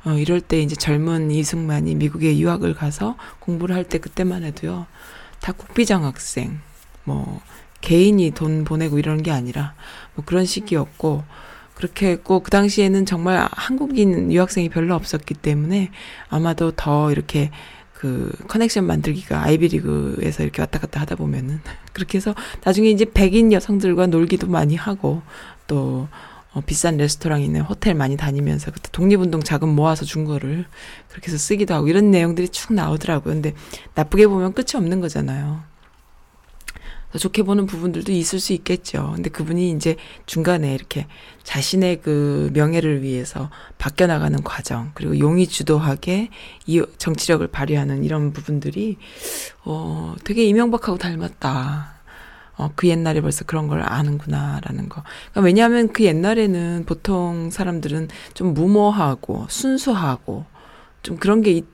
[0.06, 4.86] 어, 이럴 때 이제 젊은 이승만이 미국에 유학을 가서 공부를 할 때 그때만 해도요,
[5.42, 6.60] 다 국비장 학생,
[7.04, 7.42] 뭐,
[7.82, 9.74] 개인이 돈 보내고 이러는 게 아니라,
[10.16, 11.24] 뭐 그런 시기였고,
[11.76, 15.92] 그렇게 했고, 그 당시에는 정말 한국인 유학생이 별로 없었기 때문에
[16.30, 17.52] 아마도 더 이렇게
[17.94, 21.60] 그 커넥션 만들기가 아이비리그에서 이렇게 왔다 갔다 하다 보면은
[21.94, 25.24] 그렇게 해서 나중에 이제 백인 여성들과 놀기도 많이 하고
[25.66, 26.08] 또
[26.54, 30.66] 어, 비싼 레스토랑 있는 호텔 많이 다니면서 그때 독립운동 자금 모아서 준 거를
[31.10, 33.34] 그렇게 해서 쓰기도 하고 이런 내용들이 쭉 나오더라고요.
[33.34, 33.54] 근데
[33.96, 35.64] 나쁘게 보면 끝이 없는 거잖아요.
[37.12, 39.14] 더 좋게 보는 부분들도 있을 수 있겠죠.
[39.16, 39.96] 근데 그분이 이제
[40.26, 41.08] 중간에 이렇게
[41.44, 46.30] 자신의 그 명예를 위해서 바뀌어 나가는 과정, 그리고 용이 주도하게
[46.66, 48.98] 이 정치력을 발휘하는 이런 부분들이,
[49.64, 51.97] 어, 되게 이명박하고 닮았다.
[52.58, 55.04] 어, 그 옛날에 벌써 그런 걸 아는구나라는 거.
[55.32, 60.46] 그러니까 왜냐하면 그 옛날에는 보통 사람들은 좀 무모하고 순수하고
[61.04, 61.66] 좀 그런 게 있,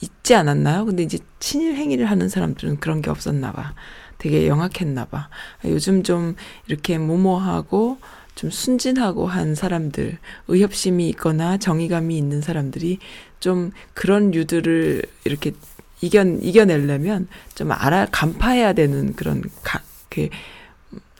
[0.00, 0.84] 있지 않았나요?
[0.84, 3.74] 근데 이제 친일 행위를 하는 사람들은 그런 게 없었나 봐.
[4.18, 5.28] 되게 영악했나 봐.
[5.64, 6.36] 요즘 좀
[6.66, 7.98] 이렇게 모모하고
[8.34, 10.18] 좀 순진하고 한 사람들,
[10.48, 12.98] 의협심이 있거나 정의감이 있는 사람들이
[13.40, 15.52] 좀 그런 류들을 이렇게
[16.00, 19.80] 이겨, 이겨내려면 좀 알아, 간파해야 되는 그런, 가,
[20.12, 20.28] 그,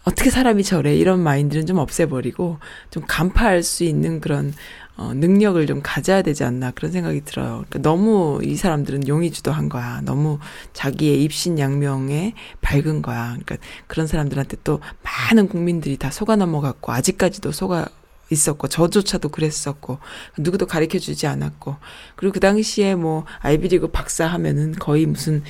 [0.05, 2.59] 어떻게 사람이 저래 이런 마인드는 좀 없애버리고
[2.91, 4.53] 좀 간파할 수 있는 그런
[4.97, 7.65] 어, 능력을 좀 가져야 되지 않나 그런 생각이 들어요.
[7.69, 10.03] 그러니까 너무 이 사람들은 용의주도한 거야.
[10.05, 10.39] 너무
[10.75, 13.29] 자기의 입신양명에 밝은 거야.
[13.31, 17.87] 그러니까 그런 사람들한테 또 많은 국민들이 다 속아 넘어갔고 아직까지도 속아
[18.31, 19.99] 있었고 저조차도 그랬었고
[20.39, 21.77] 누구도 가르쳐 주지 않았고
[22.17, 25.43] 그리고 그 당시에 뭐 아이비리그 박사 하면은 거의 무슨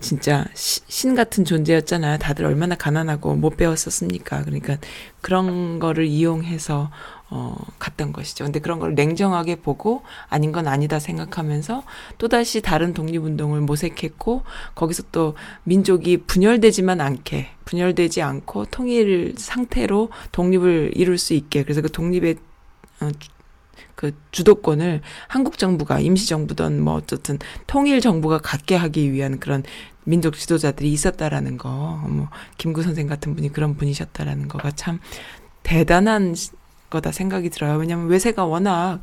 [0.00, 2.18] 진짜 신 같은 존재였잖아요.
[2.18, 4.44] 다들 얼마나 가난하고 못 배웠었습니까?
[4.44, 4.76] 그러니까
[5.22, 6.90] 그런 거를 이용해서
[7.30, 8.44] 어, 갔던 것이죠.
[8.44, 11.84] 근데 그런 걸 냉정하게 보고 아닌 건 아니다 생각하면서
[12.18, 14.42] 또다시 다른 독립운동을 모색했고
[14.74, 21.90] 거기서 또 민족이 분열되지만 않게 분열되지 않고 통일 상태로 독립을 이룰 수 있게 그래서 그
[21.90, 22.36] 독립의
[23.00, 23.10] 어,
[24.00, 29.62] 그 주도권을 한국 정부가 임시 정부든 뭐 어쨌든 통일 정부가 갖게 하기 위한 그런
[30.04, 35.00] 민족 지도자들이 있었다라는 거, 뭐 김구 선생 같은 분이 그런 분이셨다라는 거가 참
[35.62, 36.34] 대단한
[36.88, 37.76] 거다 생각이 들어요.
[37.76, 39.00] 왜냐하면 외세가 워낙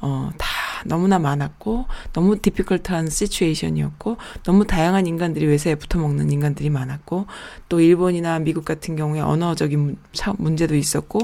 [0.00, 0.46] 어, 다
[0.84, 7.26] 너무나 많았고 너무 디피컬트한 시츄에이션이었고 너무 다양한 인간들이 외세에 붙어 먹는 인간들이 많았고
[7.68, 9.96] 또 일본이나 미국 같은 경우에 언어적인
[10.36, 11.20] 문제도 있었고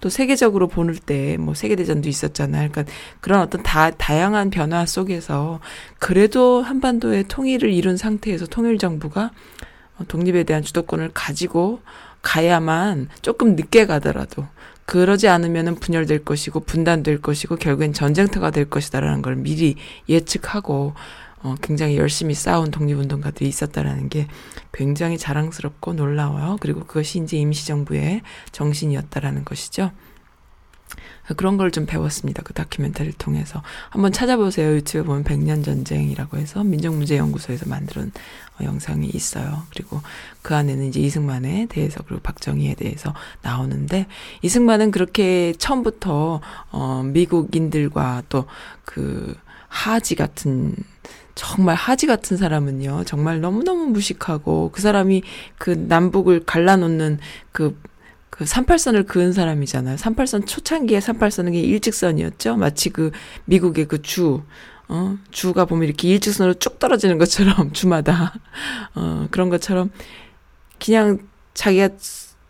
[0.00, 2.70] 또 세계적으로 보는 때 뭐 세계대전도 있었잖아요.
[2.70, 5.60] 그러니까 그런 어떤 다 다양한 변화 속에서
[5.98, 9.30] 그래도 한반도의 통일을 이룬 상태에서 통일 정부가
[9.98, 11.80] 어, 독립에 대한 주도권을 가지고
[12.22, 14.46] 가야만 조금 늦게 가더라도
[14.88, 19.76] 그러지 않으면은 분열될 것이고 분단될 것이고 결국엔 전쟁터가 될 것이다라는 걸 미리
[20.08, 20.94] 예측하고
[21.42, 24.28] 어, 굉장히 열심히 싸운 독립운동가들이 있었다라는 게
[24.72, 26.56] 굉장히 자랑스럽고 놀라워요.
[26.60, 28.22] 그리고 그것이 이제 임시정부의
[28.52, 29.92] 정신이었다라는 것이죠.
[31.34, 32.42] 그런 걸 좀 배웠습니다.
[32.42, 33.62] 그 다큐멘터리를 통해서.
[33.90, 34.74] 한번 찾아보세요.
[34.74, 38.10] 유튜브에 보면 백년 전쟁이라고 해서 민족문제연구소에서 만든
[38.60, 39.64] 어, 영상이 있어요.
[39.70, 40.00] 그리고
[40.42, 44.06] 그 안에는 이제 이승만에 대해서 그리고 박정희에 대해서 나오는데
[44.42, 46.40] 이승만은 그렇게 처음부터
[46.72, 48.46] 어 미국인들과 또
[48.84, 49.34] 그
[49.68, 50.74] 하지 같은
[51.34, 53.04] 정말 하지 같은 사람은요.
[53.04, 55.22] 정말 너무너무 무식하고 그 사람이
[55.58, 57.18] 그 남북을 갈라놓는
[57.52, 57.78] 그
[58.38, 59.96] 그 38선을 그은 사람이잖아요.
[59.96, 62.54] 38선 초창기에 38선은 게 일직선이었죠.
[62.54, 63.10] 마치 그
[63.46, 64.42] 미국의 그 주,
[64.86, 68.32] 어, 주가 보면 이렇게 일직선으로 쭉 떨어지는 것처럼 주마다
[68.94, 69.90] 어, 그런 것처럼
[70.78, 71.18] 그냥
[71.54, 71.88] 자기가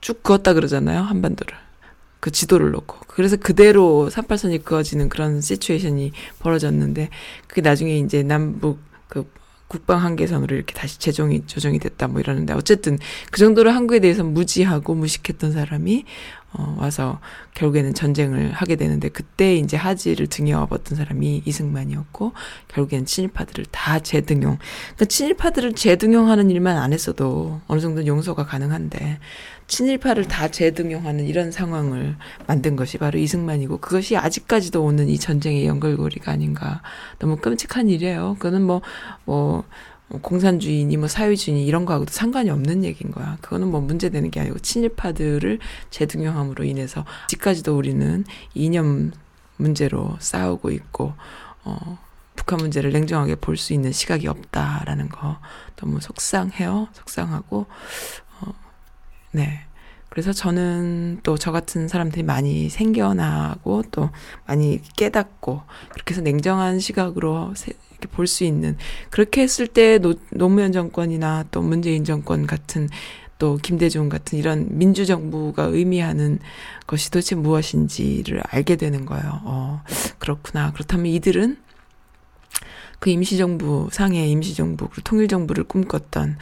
[0.03, 1.01] 쭉 그었다 그러잖아요.
[1.01, 1.57] 한반도를.
[2.21, 2.99] 그 지도를 놓고.
[3.07, 7.09] 그래서 그대로 38선이 그어지는 그런 시츄에이션이 벌어졌는데
[7.47, 8.79] 그게 나중에 이제 남북
[9.09, 9.25] 그
[9.69, 12.99] 국방 한계선으로 이렇게 다시 재정이 조정이 됐다 뭐 이러는데 어쨌든
[13.31, 16.05] 그 정도로 한국에 대해서 무지하고 무식했던 사람이
[16.55, 17.21] 어 와서
[17.55, 22.33] 결국에는 전쟁을 하게 되는데 그때 이제 하지를 등에 업었던 사람이 이승만이었고
[22.69, 24.57] 결국에는 친일파들을 다 재등용.
[24.95, 29.19] 그러니까 친일파들을 재등용하는 일만 안 했어도 어느 정도 용서가 가능한데
[29.69, 32.17] 친일파를 다 재등용하는 이런 상황을
[32.47, 36.83] 만든 것이 바로 이승만이고 그것이 아직까지도 오는 이 전쟁의 연결고리가 아닌가
[37.19, 38.37] 너무 끔찍한 일이에요.
[38.39, 39.65] 그거는 뭐뭐
[40.23, 43.37] 공산주의니 뭐 사회주의니 이런 거하고도 상관이 없는 얘기인 거야.
[43.43, 45.59] 그거는 뭐 문제되는 게 아니고 친일파들을
[45.91, 49.13] 재등용함으로 인해서 아직까지도 우리는 이념
[49.59, 51.13] 문제로 싸우고 있고
[51.65, 51.99] 어
[52.37, 55.39] 북한 문제를 냉정하게 볼 수 있는 시각이 없다라는 거
[55.77, 56.89] 너무 속상해요.
[56.95, 58.28] 속상하고 어
[59.33, 59.61] 네.
[60.09, 64.11] 그래서 저는 또 저 같은 사람들이 많이 생겨나고 또
[64.47, 68.77] 많이 깨닫고 그렇게 해서 냉정한 시각으로 세- 이렇게 볼 수 있는
[69.11, 72.89] 그렇게 했을 때 노, 노무현 정권이나 또 문재인 정권 같은
[73.39, 76.39] 또 김대중 같은 이런 민주정부가 의미하는
[76.87, 79.41] 것이 도대체 무엇인지를 알게 되는 거예요.
[79.45, 79.83] 어,
[80.19, 80.73] 그렇구나.
[80.73, 81.57] 그렇다면 이들은
[82.99, 86.37] 그 임시정부, 상해 임시정부, 그리고 통일정부를 꿈꿨던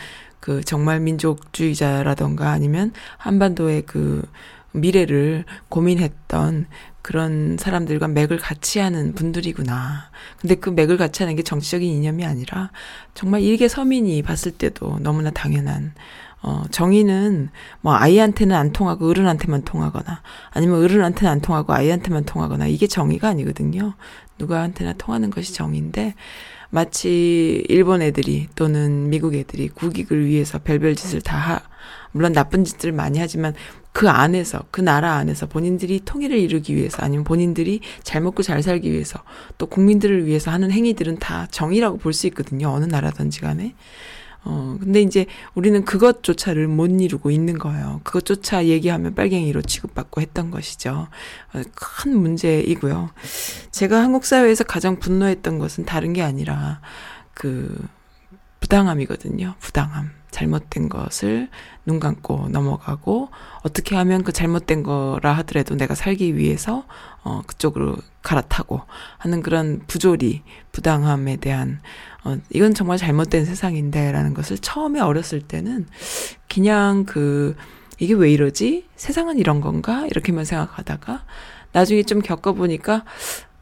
[0.47, 4.23] 그 정말 민족주의자라던가 아니면 한반도의 그
[4.71, 6.67] 미래를 고민했던
[7.03, 10.09] 그런 사람들과 맥을 같이 하는 분들이구나.
[10.41, 12.71] 근데 그 맥을 같이 하는 게 정치적인 이념이 아니라
[13.13, 15.95] 정말 일개 서민이 봤을 때도 너무나 당연한
[16.43, 17.49] 어, 정의는
[17.81, 23.95] 뭐 아이한테는 안 통하고 어른한테만 통하거나 아니면 어른한테는 안 통하고 아이한테만 통하거나 이게 정의가 아니거든요.
[24.39, 26.15] 누구한테나 통하는 것이 정의인데
[26.71, 31.61] 마치 일본 애들이 또는 미국 애들이 국익을 위해서 별별 짓을 다 하,
[32.13, 33.55] 물론 나쁜 짓들을 많이 하지만
[33.93, 38.93] 그 안에서 그 나라 안에서 본인들이 통일을 이루기 위해서 아니면 본인들이 잘 먹고 잘 살기
[38.93, 39.23] 위해서
[39.59, 42.69] 또 국민들을 위해서 하는 행위들은 다 정의라고 볼 수 있거든요.
[42.71, 43.75] 어느 나라든지 간에.
[44.49, 48.01] 어, 근데 이제 우리는 그것조차를 못 이루고 있는 거예요.
[48.05, 51.09] 그것조차 얘기하면 빨갱이로 취급받고 했던 것이죠.
[51.53, 53.11] 어, 큰 문제이고요.
[53.73, 56.81] 제가 한국 사회에서 가장 분노했던 것은 다른 게 아니라
[57.35, 57.77] 그
[58.61, 59.57] 부당함이거든요.
[59.59, 60.11] 부당함.
[60.37, 61.49] 잘못된 것을
[61.87, 63.31] 눈 감고 넘어가고
[63.63, 66.85] 어떻게 하면 그 잘못된 거라 하더라도 내가 살기 위해서
[67.25, 68.83] 어 그쪽으로 갈아타고
[69.17, 70.43] 하는 그런 부조리,
[70.73, 71.81] 부당함에 대한
[72.27, 75.87] 어 이건 정말 잘못된 세상인데라는 것을 처음에 어렸을 때는
[76.49, 77.55] 그냥 그
[78.01, 78.85] 이게 왜 이러지?
[78.97, 80.07] 세상은 이런 건가?
[80.11, 81.25] 이렇게만 생각하다가
[81.71, 83.05] 나중에 좀 겪어보니까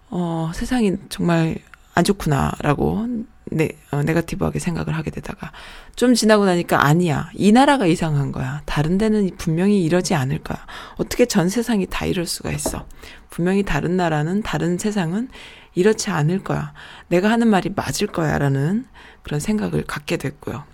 [0.08, 1.56] 어 세상이 정말
[1.94, 3.06] 안 좋구나라고
[3.50, 5.52] 네, 어, 네가티브하게 생각을 하게 되다가
[5.94, 7.30] 좀 지나고 나니까 아니야.
[7.34, 8.62] 이 나라가 이상한 거야.
[8.64, 10.58] 다른 데는 분명히 이러지 않을 거야.
[10.96, 12.86] 어떻게 전 세상이 다 이럴 수가 있어.
[13.28, 15.28] 분명히 다른 나라는 다른 세상은
[15.74, 16.72] 이렇지 않을 거야.
[17.08, 18.38] 내가 하는 말이 맞을 거야.
[18.38, 18.86] 라는
[19.22, 20.64] 그런 생각을 갖게 됐고요.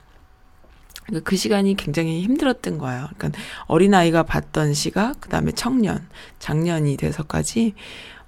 [1.13, 3.09] 그그 시간이 굉장히 힘들었던 거예요.
[3.17, 6.07] 그러니까 어린아이가 봤던 시각, 그 다음에 청년,
[6.39, 7.75] 장년이 돼서까지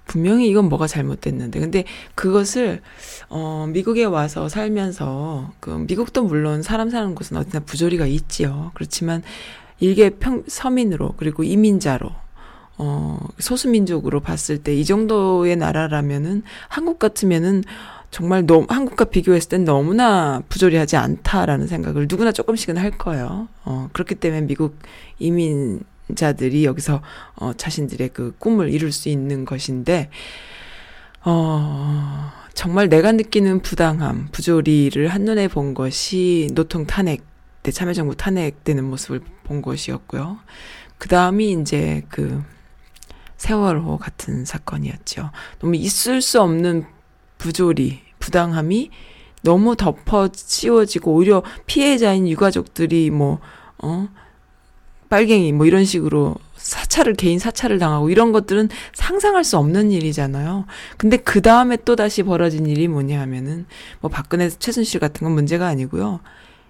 [0.05, 1.59] 분명히 이건 뭐가 잘못됐는데.
[1.59, 2.81] 근데 그것을,
[3.29, 8.71] 어, 미국에 와서 살면서, 그, 미국도 물론 사람 사는 곳은 어디나 부조리가 있지요.
[8.73, 9.23] 그렇지만,
[9.79, 12.11] 일개 평, 서민으로, 그리고 이민자로,
[12.77, 17.63] 어, 소수민족으로 봤을 때 이 정도의 나라라면은 한국 같으면은
[18.11, 23.47] 정말 너무 한국과 비교했을 땐 너무나 부조리하지 않다라는 생각을 누구나 조금씩은 할 거예요.
[23.65, 24.77] 어, 그렇기 때문에 미국
[25.17, 27.01] 이민자들이 여기서
[27.35, 30.09] 어, 자신들의 그 꿈을 이룰 수 있는 것인데
[31.25, 37.23] 어, 정말 내가 느끼는 부당함, 부조리를 한눈에 본 것이 노통 탄핵
[37.63, 40.37] 때 참여정부 탄핵되는 모습을 본 것이었고요.
[40.99, 42.43] 그 다음이 이제 그
[43.43, 45.29] 세월호 같은 사건이었죠.
[45.59, 46.85] 너무 있을 수 없는
[47.37, 48.89] 부조리, 부당함이
[49.41, 53.39] 너무 덮어 씌워지고 오히려 피해자인 유가족들이 뭐,
[53.79, 54.07] 어,
[55.09, 60.65] 빨갱이 뭐 이런 식으로 사찰을 개인 사찰을 당하고 이런 것들은 상상할 수 없는 일이잖아요.
[60.95, 63.65] 근데 그 다음에 또 다시 벌어진 일이 뭐냐 하면은
[63.99, 66.21] 뭐 박근혜 최순실 같은 건 문제가 아니고요.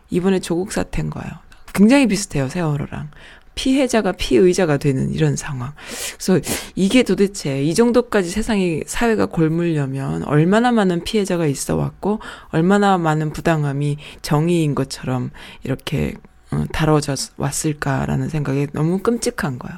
[0.09, 1.31] 이번에 조국 사태인 거예요.
[1.73, 3.11] 굉장히 비슷해요 세월호랑
[3.55, 5.73] 피해자가 피의자가 되는 이런 상황.
[6.17, 6.39] 그래서
[6.75, 13.97] 이게 도대체 이 정도까지 세상이 사회가 골물려면 얼마나 많은 피해자가 있어 왔고 얼마나 많은 부당함이
[14.21, 15.31] 정의인 것처럼
[15.63, 16.15] 이렇게
[16.51, 19.77] 어, 다뤄져 왔을까라는 생각이 너무 끔찍한 거예요.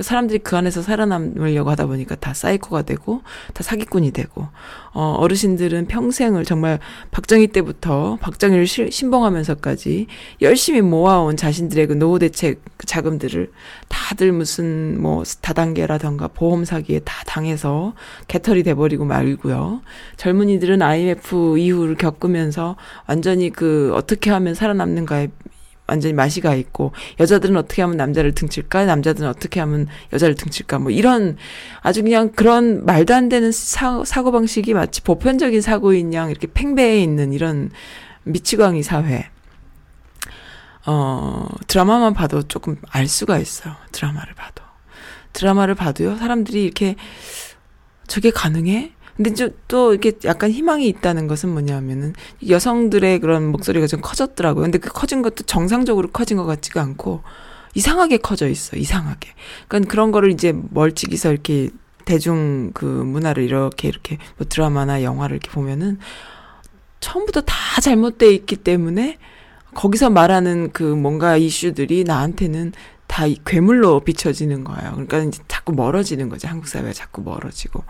[0.00, 3.22] 사람들이 그 안에서 살아남으려고 하다 보니까 다 사이코가 되고
[3.52, 4.48] 다 사기꾼이 되고
[4.92, 6.78] 어 어르신들은 평생을 정말
[7.10, 10.06] 박정희 때부터 박정희를 시, 신봉하면서까지
[10.42, 13.50] 열심히 모아온 자신들의 그 노후 대책 자금들을
[13.88, 17.94] 다들 무슨 뭐 다단계라던가 보험 사기에 다 당해서
[18.28, 19.82] 개털이 돼버리고 말고요.
[20.16, 22.76] 젊은이들은 IMF 이후를 겪으면서
[23.06, 25.28] 완전히 그 어떻게 하면 살아남는가에
[25.86, 28.86] 완전히 마시가 있고 여자들은 어떻게 하면 남자를 등칠까?
[28.86, 30.78] 남자들은 어떻게 하면 여자를 등칠까?
[30.78, 31.36] 뭐 이런
[31.82, 37.02] 아주 그냥 그런 말도 안 되는 사, 사고 방식이 마치 보편적인 사고인 양 이렇게 팽배해
[37.02, 37.70] 있는 이런
[38.24, 39.28] 미치광이 사회.
[40.86, 43.74] 어 드라마만 봐도 조금 알 수가 있어요.
[43.92, 44.64] 드라마를 봐도.
[45.32, 46.16] 드라마를 봐도요.
[46.16, 46.96] 사람들이 이렇게
[48.06, 52.14] 저게 가능해 근데 또 이렇게 약간 희망이 있다는 것은 뭐냐면은
[52.48, 54.62] 여성들의 그런 목소리가 좀 커졌더라고요.
[54.62, 57.22] 근데 그 커진 것도 정상적으로 커진 것 같지가 않고
[57.74, 58.76] 이상하게 커져 있어.
[58.76, 59.30] 이상하게.
[59.68, 61.70] 그러니까 그런 거를 이제 멀찍이서 이렇게
[62.04, 65.98] 대중 그 문화를 이렇게 이렇게 뭐 드라마나 영화를 이렇게 보면은
[67.00, 69.18] 처음부터 다 잘못돼 있기 때문에
[69.74, 72.72] 거기서 말하는 그 뭔가 이슈들이 나한테는
[73.06, 74.92] 다 괴물로 비춰지는 거예요.
[74.92, 76.48] 그러니까 이제 자꾸 멀어지는 거죠.
[76.48, 77.84] 한국 사회가 자꾸 멀어지고.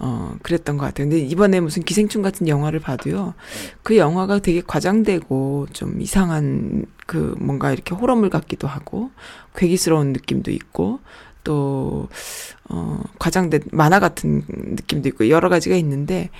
[0.00, 1.08] 어, 그랬던 것 같아요.
[1.08, 3.34] 근데 이번에 무슨 기생충 같은 영화를 봐도요,
[3.82, 9.10] 그 영화가 되게 과장되고 좀 이상한 그 뭔가 이렇게 호러물 같기도 하고,
[9.56, 11.00] 괴기스러운 느낌도 있고,
[11.42, 12.08] 또,
[12.68, 16.30] 어, 과장된 만화 같은 느낌도 있고, 여러 가지가 있는데,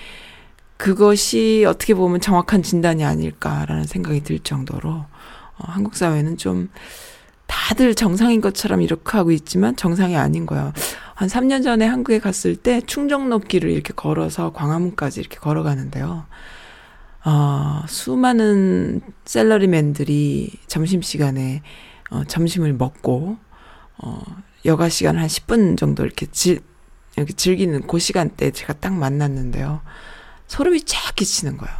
[0.76, 5.06] 그것이 어떻게 보면 정확한 진단이 아닐까라는 생각이 들 정도로, 어,
[5.59, 6.68] 한국 사회는 좀
[7.46, 10.72] 다들 정상인 것처럼 이렇게 하고 있지만 정상이 아닌 거예요.
[11.18, 16.26] 한 3년 전에 한국에 갔을 때 충정로길을 이렇게 걸어서 광화문까지 이렇게 걸어가는데요.
[17.24, 21.62] 어, 수많은 셀러리맨들이 점심시간에
[22.10, 23.36] 어, 점심을 먹고,
[23.96, 24.22] 어,
[24.64, 26.60] 여가 시간 한 10분 정도 이렇게 질,
[27.16, 29.80] 이렇게 즐기는 그 시간대 제가 딱 만났는데요.
[30.46, 31.74] 소름이 쫙 끼치는 거예요.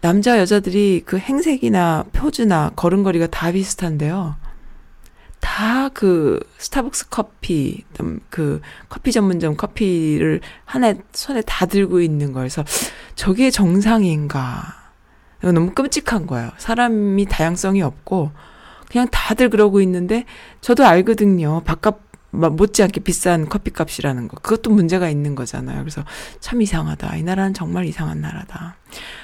[0.00, 4.36] 남자 여자들이 그 행색이나 표주나 걸음걸이가 다 비슷한데요.
[5.40, 7.84] 다 그 스타벅스 커피,
[8.30, 12.64] 그 커피 전문점 커피를 하나 손에 다 들고 있는 거여서
[13.16, 14.76] 저게 정상인가.
[15.40, 16.50] 너무 끔찍한 거예요.
[16.58, 18.30] 사람이 다양성이 없고
[18.88, 20.24] 그냥 다들 그러고 있는데
[20.60, 21.62] 저도 알거든요.
[21.64, 21.98] 바깥
[22.30, 24.36] 못지않게 비싼 커피값이라는 거.
[24.36, 25.80] 그것도 문제가 있는 거잖아요.
[25.80, 26.04] 그래서
[26.40, 27.16] 참 이상하다.
[27.16, 28.76] 이 나라는 정말 이상한 나라다.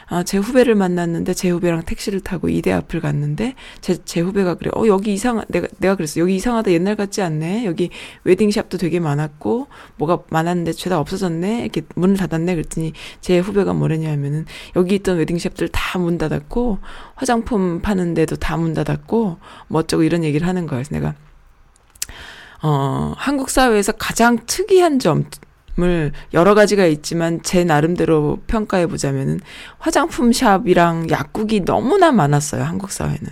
[0.06, 4.70] 아, 제 후배를 만났는데 제 후배랑 택시를 타고 이대 앞을 갔는데 제, 제 후배가 그래.
[4.74, 6.20] 어, 여기 이상, 내가, 내가 그랬어.
[6.20, 6.72] 여기 이상하다.
[6.72, 7.64] 옛날 같지 않네.
[7.66, 7.90] 여기
[8.24, 11.60] 웨딩샵도 되게 많았고, 뭐가 많았는데 죄다 없어졌네.
[11.62, 12.54] 이렇게 문을 닫았네.
[12.54, 14.46] 그랬더니 제 후배가 뭐랬냐 하면은
[14.76, 16.78] 여기 있던 웨딩샵들 다 문 닫았고,
[17.14, 19.38] 화장품 파는 데도 다 문 닫았고,
[19.68, 20.82] 뭐 어쩌고 이런 얘기를 하는 거예요.
[20.82, 21.14] 그래서 내가
[22.66, 29.38] 어, 한국 사회에서 가장 특이한 점을 여러 가지가 있지만 제 나름대로 평가해 보자면은
[29.78, 32.64] 화장품 샵이랑 약국이 너무나 많았어요.
[32.64, 33.28] 한국 사회는.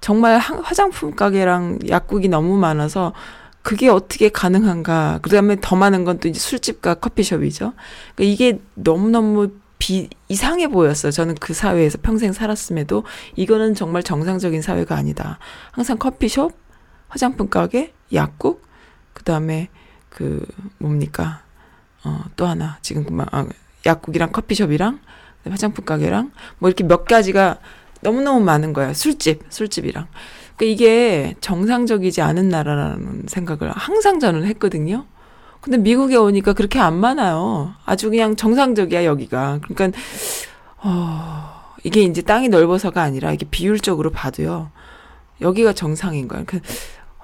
[0.00, 3.12] 정말 화장품 가게랑 약국이 너무 많아서
[3.62, 5.20] 그게 어떻게 가능한가.
[5.22, 7.72] 그 다음에 더 많은 건 또 이제 술집과 커피숍이죠.
[8.16, 11.12] 그러니까 이게 너무너무 비, 이상해 보였어요.
[11.12, 13.04] 저는 그 사회에서 평생 살았음에도
[13.36, 15.38] 이거는 정말 정상적인 사회가 아니다.
[15.70, 16.65] 항상 커피숍,
[17.16, 18.62] 화장품 가게, 약국,
[19.14, 19.70] 그 다음에
[20.10, 20.44] 그
[20.76, 21.40] 뭡니까
[22.04, 23.46] 어 또 하나 지금 그만 아,
[23.86, 25.00] 약국이랑 커피숍이랑
[25.48, 27.58] 화장품 가게랑 뭐 이렇게 몇 가지가
[28.02, 28.92] 너무너무 많은 거예요.
[28.92, 30.08] 술집, 술집이랑.
[30.56, 35.06] 그러니까 이게 정상적이지 않은 나라라는 생각을 항상 저는 했거든요.
[35.62, 37.72] 근데 미국에 오니까 그렇게 안 많아요.
[37.86, 39.60] 아주 그냥 정상적이야, 여기가.
[39.66, 39.98] 그러니까,
[40.82, 44.70] 어, 이게 이제 땅이 넓어서가 아니라 이게 비율적으로 봐도요.
[45.40, 46.44] 여기가 정상인 거야.
[46.46, 46.60] 그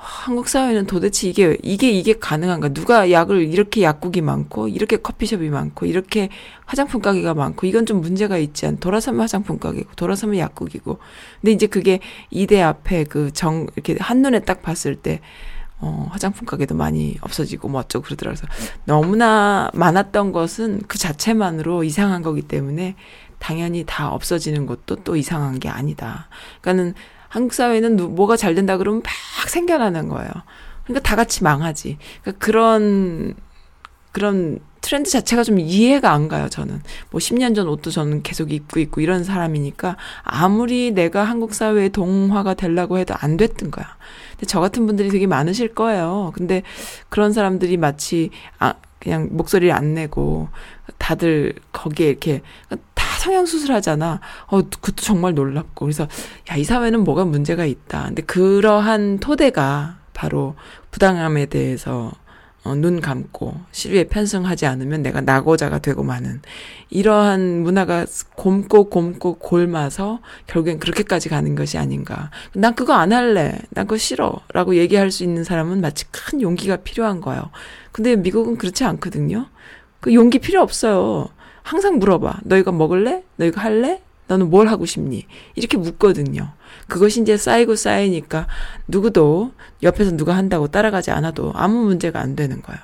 [0.05, 2.71] 한국 사회는 도대체 이게 이게 이게 가능한가?
[2.71, 6.29] 누가 약을 이렇게 약국이 많고 이렇게 커피숍이 많고 이렇게
[6.67, 8.79] 화장품 가게가 많고 이건 좀 문제가 있지 않?
[8.79, 10.99] 돌아서면 화장품 가게고 돌아서면 약국이고.
[11.41, 12.01] 근데 이제 그게
[12.31, 15.21] 이대 앞에 그 정 이렇게 한눈에 딱 봤을 때
[15.79, 18.43] 어, 화장품 가게도 많이 없어지고 뭐 어쩌고 그러더라고요.
[18.85, 22.97] 너무나 많았던 것은 그 자체만으로 이상한 거기 때문에
[23.39, 26.29] 당연히 다 없어지는 것도 또 이상한 게 아니다.
[26.61, 26.95] 그러니까는
[27.33, 30.31] 한국 사회는 누, 뭐가 잘 된다 그러면 막 생겨나는 거예요.
[30.85, 31.97] 그러니까 다 같이 망하지.
[32.21, 33.35] 그러니까 그런
[34.13, 36.83] 그런 트렌드 자체가 좀 이해가 안 가요, 저는.
[37.11, 42.53] 뭐 10년 전 옷도 저는 계속 입고 있고 이런 사람이니까 아무리 내가 한국 사회의 동화가
[42.53, 43.87] 되려고 해도 안 됐던 거야.
[44.33, 46.33] 근데 저 같은 분들이 되게 많으실 거예요.
[46.35, 46.63] 근데
[47.09, 48.29] 그런 사람들이 마치
[48.59, 50.51] 아 그냥 목소리를 안 내고
[50.99, 52.77] 다들 거기에 이렇게 다
[53.23, 54.21] 성형 수술 하잖아.
[54.47, 55.85] 어, 그것도 정말 놀랍고.
[55.85, 56.09] 그래서,
[56.51, 58.07] 야, 이 사회는 뭐가 문제가 있다.
[58.07, 60.57] 근데 그러한 토대가 바로
[60.91, 62.13] 부당함에 대해서
[62.65, 66.43] 어, 눈 감고 시류에 편승하지 않으면 내가 낙오자가 되고 마는
[66.91, 68.07] 이러한 문화가
[68.37, 72.31] 곰고 곰고 골마서 결국엔 그렇게까지 가는 것이 아닌가.
[72.55, 73.59] 난 그거 안 할래.
[73.71, 74.41] 난 그거 싫어.
[74.53, 77.51] 라고 얘기할 수 있는 사람은 마치 큰 용기가 필요한 거예요.
[77.91, 79.47] 근데 미국은 그렇지 않거든요.
[80.01, 81.29] 그 용기 필요 없어요.
[81.63, 82.41] 항상 물어봐.
[82.45, 83.25] 너 이거 먹을래?
[83.37, 84.03] 너 이거 할래?
[84.29, 85.27] 너는 뭘 하고 싶니?
[85.55, 86.53] 이렇게 묻거든요.
[86.89, 88.47] 그것이 이제 쌓이고 쌓이니까
[88.89, 89.53] 누구도
[89.83, 92.81] 옆에서 누가 한다고 따라가지 않아도 아무 문제가 안 되는 거예요.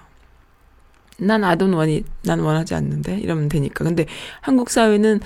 [1.20, 3.18] 난 아돈 원이, 난 원하지 않는데?
[3.18, 3.84] 이러면 되니까.
[3.84, 4.06] 근데
[4.40, 5.20] 한국 사회는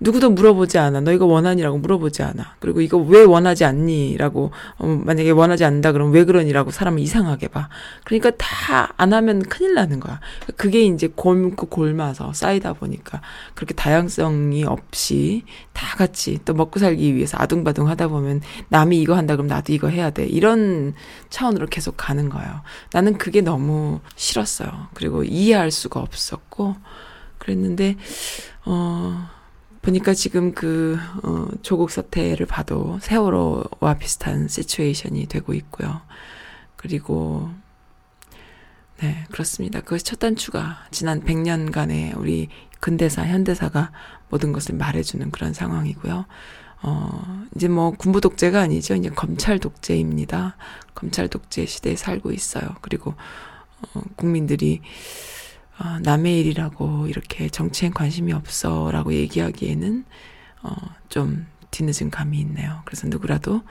[0.00, 1.00] 누구도 물어보지 않아.
[1.00, 2.56] 너 이거 원하니라고 물어보지 않아.
[2.58, 7.68] 그리고 이거 왜 원하지 않니?라고 어, 만약에 원하지 않는다 그러면 왜 그러니라고 사람을 이상하게 봐.
[8.04, 10.20] 그러니까 다 안 하면 큰일 나는 거야.
[10.56, 13.20] 그게 이제 골고 골마서 쌓이다 보니까
[13.54, 19.36] 그렇게 다양성이 없이 다 같이 또 먹고 살기 위해서 아둥바둥 하다 보면 남이 이거 한다
[19.36, 20.26] 그럼 나도 이거 해야 돼.
[20.26, 20.94] 이런
[21.30, 22.62] 차원으로 계속 가는 거예요.
[22.92, 24.88] 나는 그게 너무 싫었어요.
[24.94, 26.76] 그리고 이해할 수가 없었고
[27.38, 27.96] 그랬는데
[28.64, 29.28] 어
[29.82, 36.02] 보니까 지금 그, 어, 조국 사태를 봐도 세월호와 비슷한 시츄에이션이 되고 있고요.
[36.76, 37.50] 그리고,
[38.98, 39.80] 네, 그렇습니다.
[39.80, 42.48] 그것이 첫 단추가 지난 100년간의 우리
[42.80, 43.90] 근대사, 현대사가
[44.28, 46.26] 모든 것을 말해주는 그런 상황이고요.
[46.82, 48.94] 어, 이제 뭐 군부 독재가 아니죠.
[48.94, 50.56] 이제 검찰 독재입니다.
[50.94, 52.76] 검찰 독재 시대에 살고 있어요.
[52.82, 53.14] 그리고,
[53.94, 54.82] 어, 국민들이,
[55.82, 60.04] 어, 남의 일이라고 이렇게 정치엔 관심이 없어 라고 얘기하기에는
[60.62, 60.74] 어,
[61.08, 62.82] 좀 뒤늦은 감이 있네요.
[62.84, 63.62] 그래서 누구라도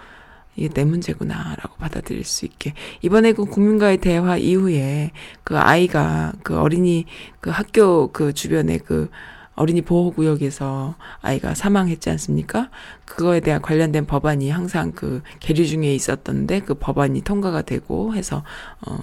[0.56, 5.12] 이게 내 문제구나 라고 받아들일 수 있게 이번에 그 국민과의 대화 이후에
[5.44, 7.06] 그 아이가 그 어린이
[7.40, 9.10] 그 학교 그 주변에 그
[9.54, 12.70] 어린이 보호구역에서 아이가 사망했지 않습니까?
[13.06, 18.44] 그거에 대한 관련된 법안이 항상 그 계류 중에 있었던데 그 법안이 통과가 되고 해서
[18.88, 18.98] 어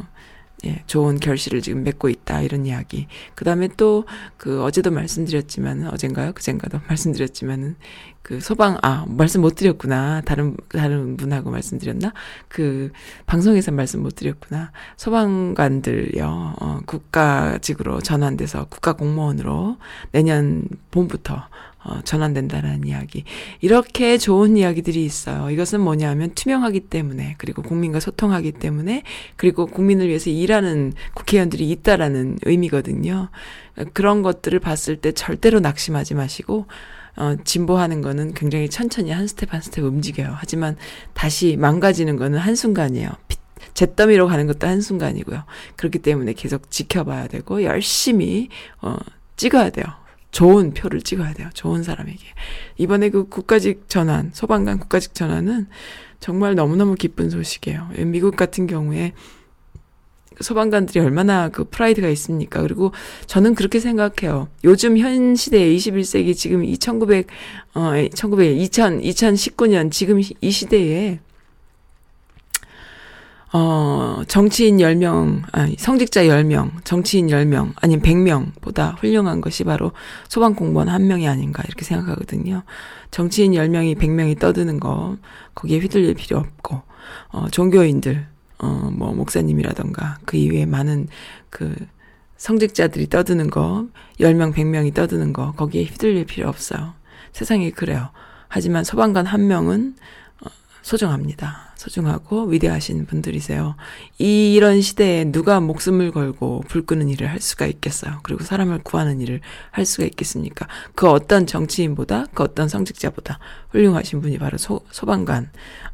[0.66, 3.06] 예, 좋은 결실을 지금 맺고 있다 이런 이야기.
[3.34, 4.04] 그다음에 또
[4.36, 6.32] 그 어제도 말씀드렸지만 어젠가요?
[6.32, 7.76] 그젠가도 말씀드렸지만은
[8.22, 12.12] 그 소방 아 말씀 못 드렸구나 다른 다른 분하고 말씀드렸나
[12.48, 12.90] 그
[13.26, 19.78] 방송에서 말씀 못 드렸구나 소방관들요 어, 국가직으로 전환돼서 국가 공무원으로
[20.10, 21.48] 내년 봄부터
[21.88, 23.22] 어, 전환된다라는 이야기.
[23.60, 25.50] 이렇게 좋은 이야기들이 있어요.
[25.50, 29.04] 이것은 뭐냐면 투명하기 때문에, 그리고 국민과 소통하기 때문에,
[29.36, 33.28] 그리고 국민을 위해서 일하는 국회의원들이 있다라는 의미거든요.
[33.92, 36.66] 그런 것들을 봤을 때 절대로 낙심하지 마시고,
[37.18, 40.34] 어, 진보하는 거는 굉장히 천천히 한 스텝 한 스텝 움직여요.
[40.36, 40.76] 하지만
[41.14, 43.10] 다시 망가지는 거는 한순간이에요.
[43.74, 45.44] 잿더미로 가는 것도 한순간이고요.
[45.76, 48.48] 그렇기 때문에 계속 지켜봐야 되고, 열심히,
[48.82, 48.96] 어,
[49.36, 49.86] 찍어야 돼요.
[50.30, 51.48] 좋은 표를 찍어야 돼요.
[51.54, 52.20] 좋은 사람에게.
[52.76, 55.66] 이번에 그 국가직 전환, 소방관 국가직 전환은
[56.20, 57.90] 정말 너무너무 기쁜 소식이에요.
[58.06, 59.12] 미국 같은 경우에
[60.40, 62.60] 소방관들이 얼마나 그 프라이드가 있습니까?
[62.60, 62.92] 그리고
[63.26, 64.48] 저는 그렇게 생각해요.
[64.64, 67.26] 요즘 현 시대에 21세기 지금 2900,
[67.74, 71.20] 어, 1900, 2000, 2019년 지금 이 시대에
[73.52, 79.92] 어, 정치인 10명, 아니, 성직자 10명, 정치인 10명, 아니면 100명보다 훌륭한 것이 바로
[80.28, 82.64] 소방공무원 한 명이 아닌가, 이렇게 생각하거든요.
[83.12, 85.16] 정치인 10명이 100명이 떠드는 거,
[85.54, 86.82] 거기에 휘둘릴 필요 없고,
[87.28, 88.26] 어, 종교인들,
[88.58, 91.06] 어, 뭐, 목사님이라던가, 그 이외에 많은
[91.48, 91.74] 그
[92.38, 93.86] 성직자들이 떠드는 거,
[94.18, 96.94] 10명, 100명이 떠드는 거, 거기에 휘둘릴 필요 없어요.
[97.32, 98.10] 세상이 그래요.
[98.48, 99.94] 하지만 소방관 한 명은
[100.86, 101.74] 소중합니다.
[101.74, 103.74] 소중하고 위대하신 분들이세요.
[104.18, 108.20] 이런 시대에 누가 목숨을 걸고 불 끄는 일을 할 수가 있겠어요.
[108.22, 109.40] 그리고 사람을 구하는 일을
[109.72, 110.68] 할 수가 있겠습니까?
[110.94, 115.50] 그 어떤 정치인보다 그 어떤 성직자보다 훌륭하신 분이 바로 소, 소방관,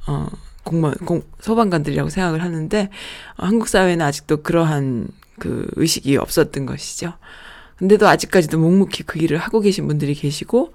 [0.09, 0.26] 어,
[0.62, 2.90] 공무원, 공, 소방관들이라고 생각을 하는데
[3.38, 7.14] 어, 한국 사회는 아직도 그러한 그 의식이 없었던 것이죠.
[7.76, 10.74] 근데도 아직까지도 묵묵히 그 일을 하고 계신 분들이 계시고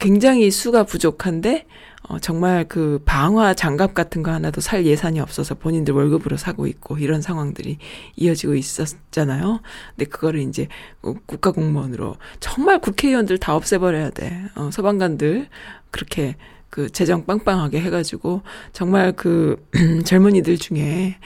[0.00, 1.66] 굉장히 수가 부족한데
[2.08, 6.98] 어, 정말 그 방화 장갑 같은 거 하나도 살 예산이 없어서 본인들 월급으로 사고 있고
[6.98, 7.78] 이런 상황들이
[8.16, 9.60] 이어지고 있었잖아요.
[9.96, 10.68] 근데 그거를 이제
[11.26, 14.44] 국가 공무원으로 정말 국회의원들 다 없애버려야 돼.
[14.56, 15.48] 어, 소방관들
[15.90, 16.36] 그렇게
[16.70, 18.42] 그 재정 빵빵하게 해가지고
[18.72, 19.64] 정말 그
[20.04, 21.18] 젊은이들 중에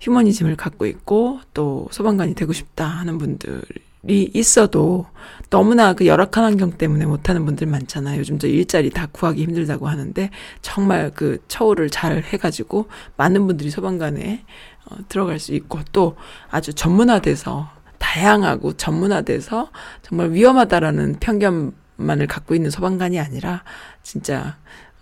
[0.00, 5.06] 휴머니즘을 갖고 있고 또 소방관이 되고 싶다 하는 분들 이 있어도
[5.50, 8.18] 너무나 그 열악한 환경 때문에 못하는 분들 많잖아요.
[8.18, 10.30] 요즘 저 일자리 다 구하기 힘들다고 하는데
[10.62, 14.44] 정말 그 처우를 잘 해가지고 많은 분들이 소방관에
[14.86, 16.16] 어, 들어갈 수 있고 또
[16.50, 19.70] 아주 전문화돼서 다양하고 전문화돼서
[20.02, 23.62] 정말 위험하다라는 편견만을 갖고 있는 소방관이 아니라
[24.02, 24.56] 진짜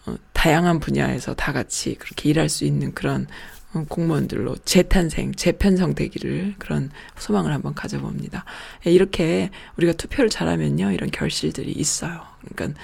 [0.07, 3.27] 어, 다양한 분야에서 다 같이 그렇게 일할 수 있는 그런 어,
[3.73, 8.45] 공무원들로 재탄생, 재편성되기를 그런 소망을 한번 가져봅니다.
[8.87, 12.23] 예, 이렇게 우리가 투표를 잘하면요, 이런 결실들이 있어요.
[12.55, 12.79] 그러니까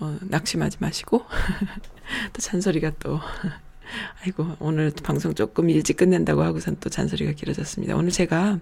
[0.00, 1.24] 어, 낙심하지 마시고
[2.32, 3.20] 또 잔소리가 또
[4.22, 7.96] 아이고 오늘 방송 조금 일찍 끝낸다고 하고선 또 잔소리가 길어졌습니다.
[7.96, 8.58] 오늘 제가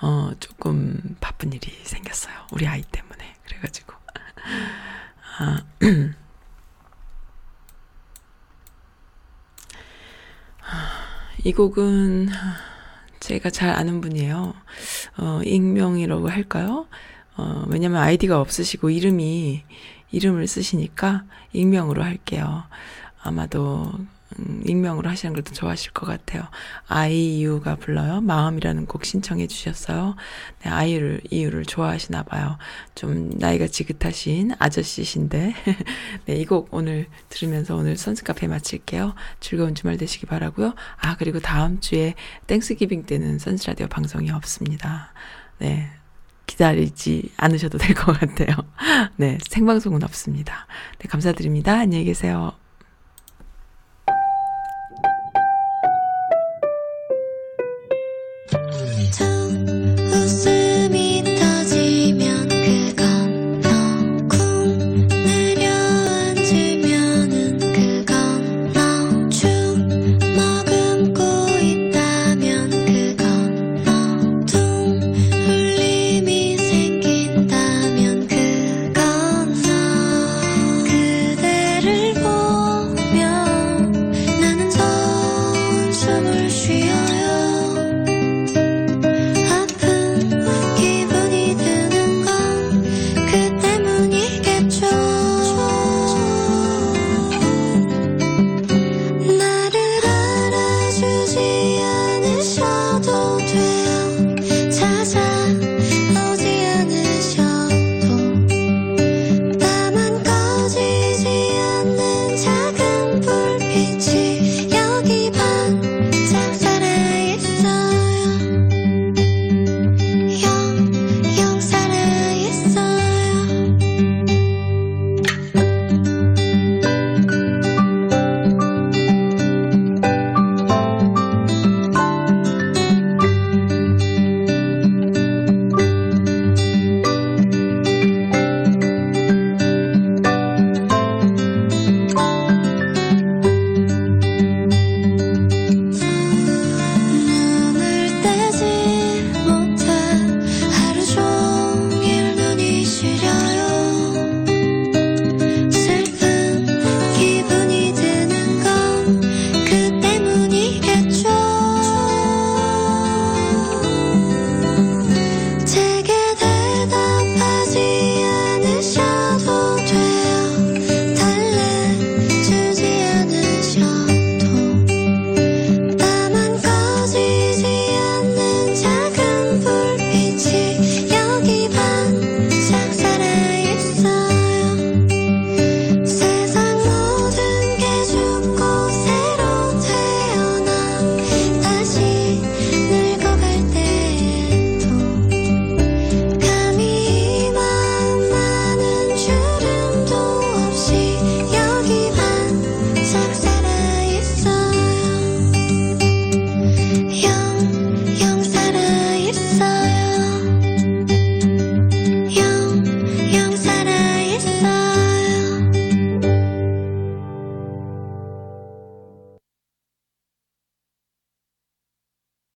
[0.00, 2.34] 어 조금 바쁜 일이 생겼어요.
[2.52, 3.94] 우리 아이 때문에 그래가지고
[5.38, 5.64] 아.
[11.44, 12.28] 이 곡은
[13.20, 14.54] 제가 잘 아는 분이에요.
[15.18, 16.86] 어, 익명이라고 할까요?
[17.36, 19.62] 어, 왜냐면 아이디가 없으시고 이름이,
[20.10, 22.64] 이름을 쓰시니까 익명으로 할게요.
[23.22, 23.92] 아마도
[24.38, 26.42] 음, 익명으로 하시는 걸 더 좋아하실 것 같아요.
[26.86, 28.20] 아이유가 불러요.
[28.20, 30.16] 마음이라는 곡 신청해 주셨어요.
[30.62, 32.58] 네, 아이유를, 이유를 좋아하시나 봐요.
[32.94, 35.54] 좀 나이가 지긋하신 아저씨신데.
[36.26, 39.14] 네, 이 곡 오늘 들으면서 오늘 선스카페 마칠게요.
[39.40, 40.74] 즐거운 주말 되시기 바라고요.
[41.00, 42.14] 아, 그리고 다음 주에
[42.46, 45.12] 땡스기빙 때는 선스라디오 방송이 없습니다.
[45.58, 45.90] 네.
[46.46, 48.56] 기다리지 않으셔도 될 것 같아요.
[49.16, 50.66] 네, 생방송은 없습니다.
[50.98, 51.74] 네, 감사드립니다.
[51.78, 52.52] 안녕히 계세요.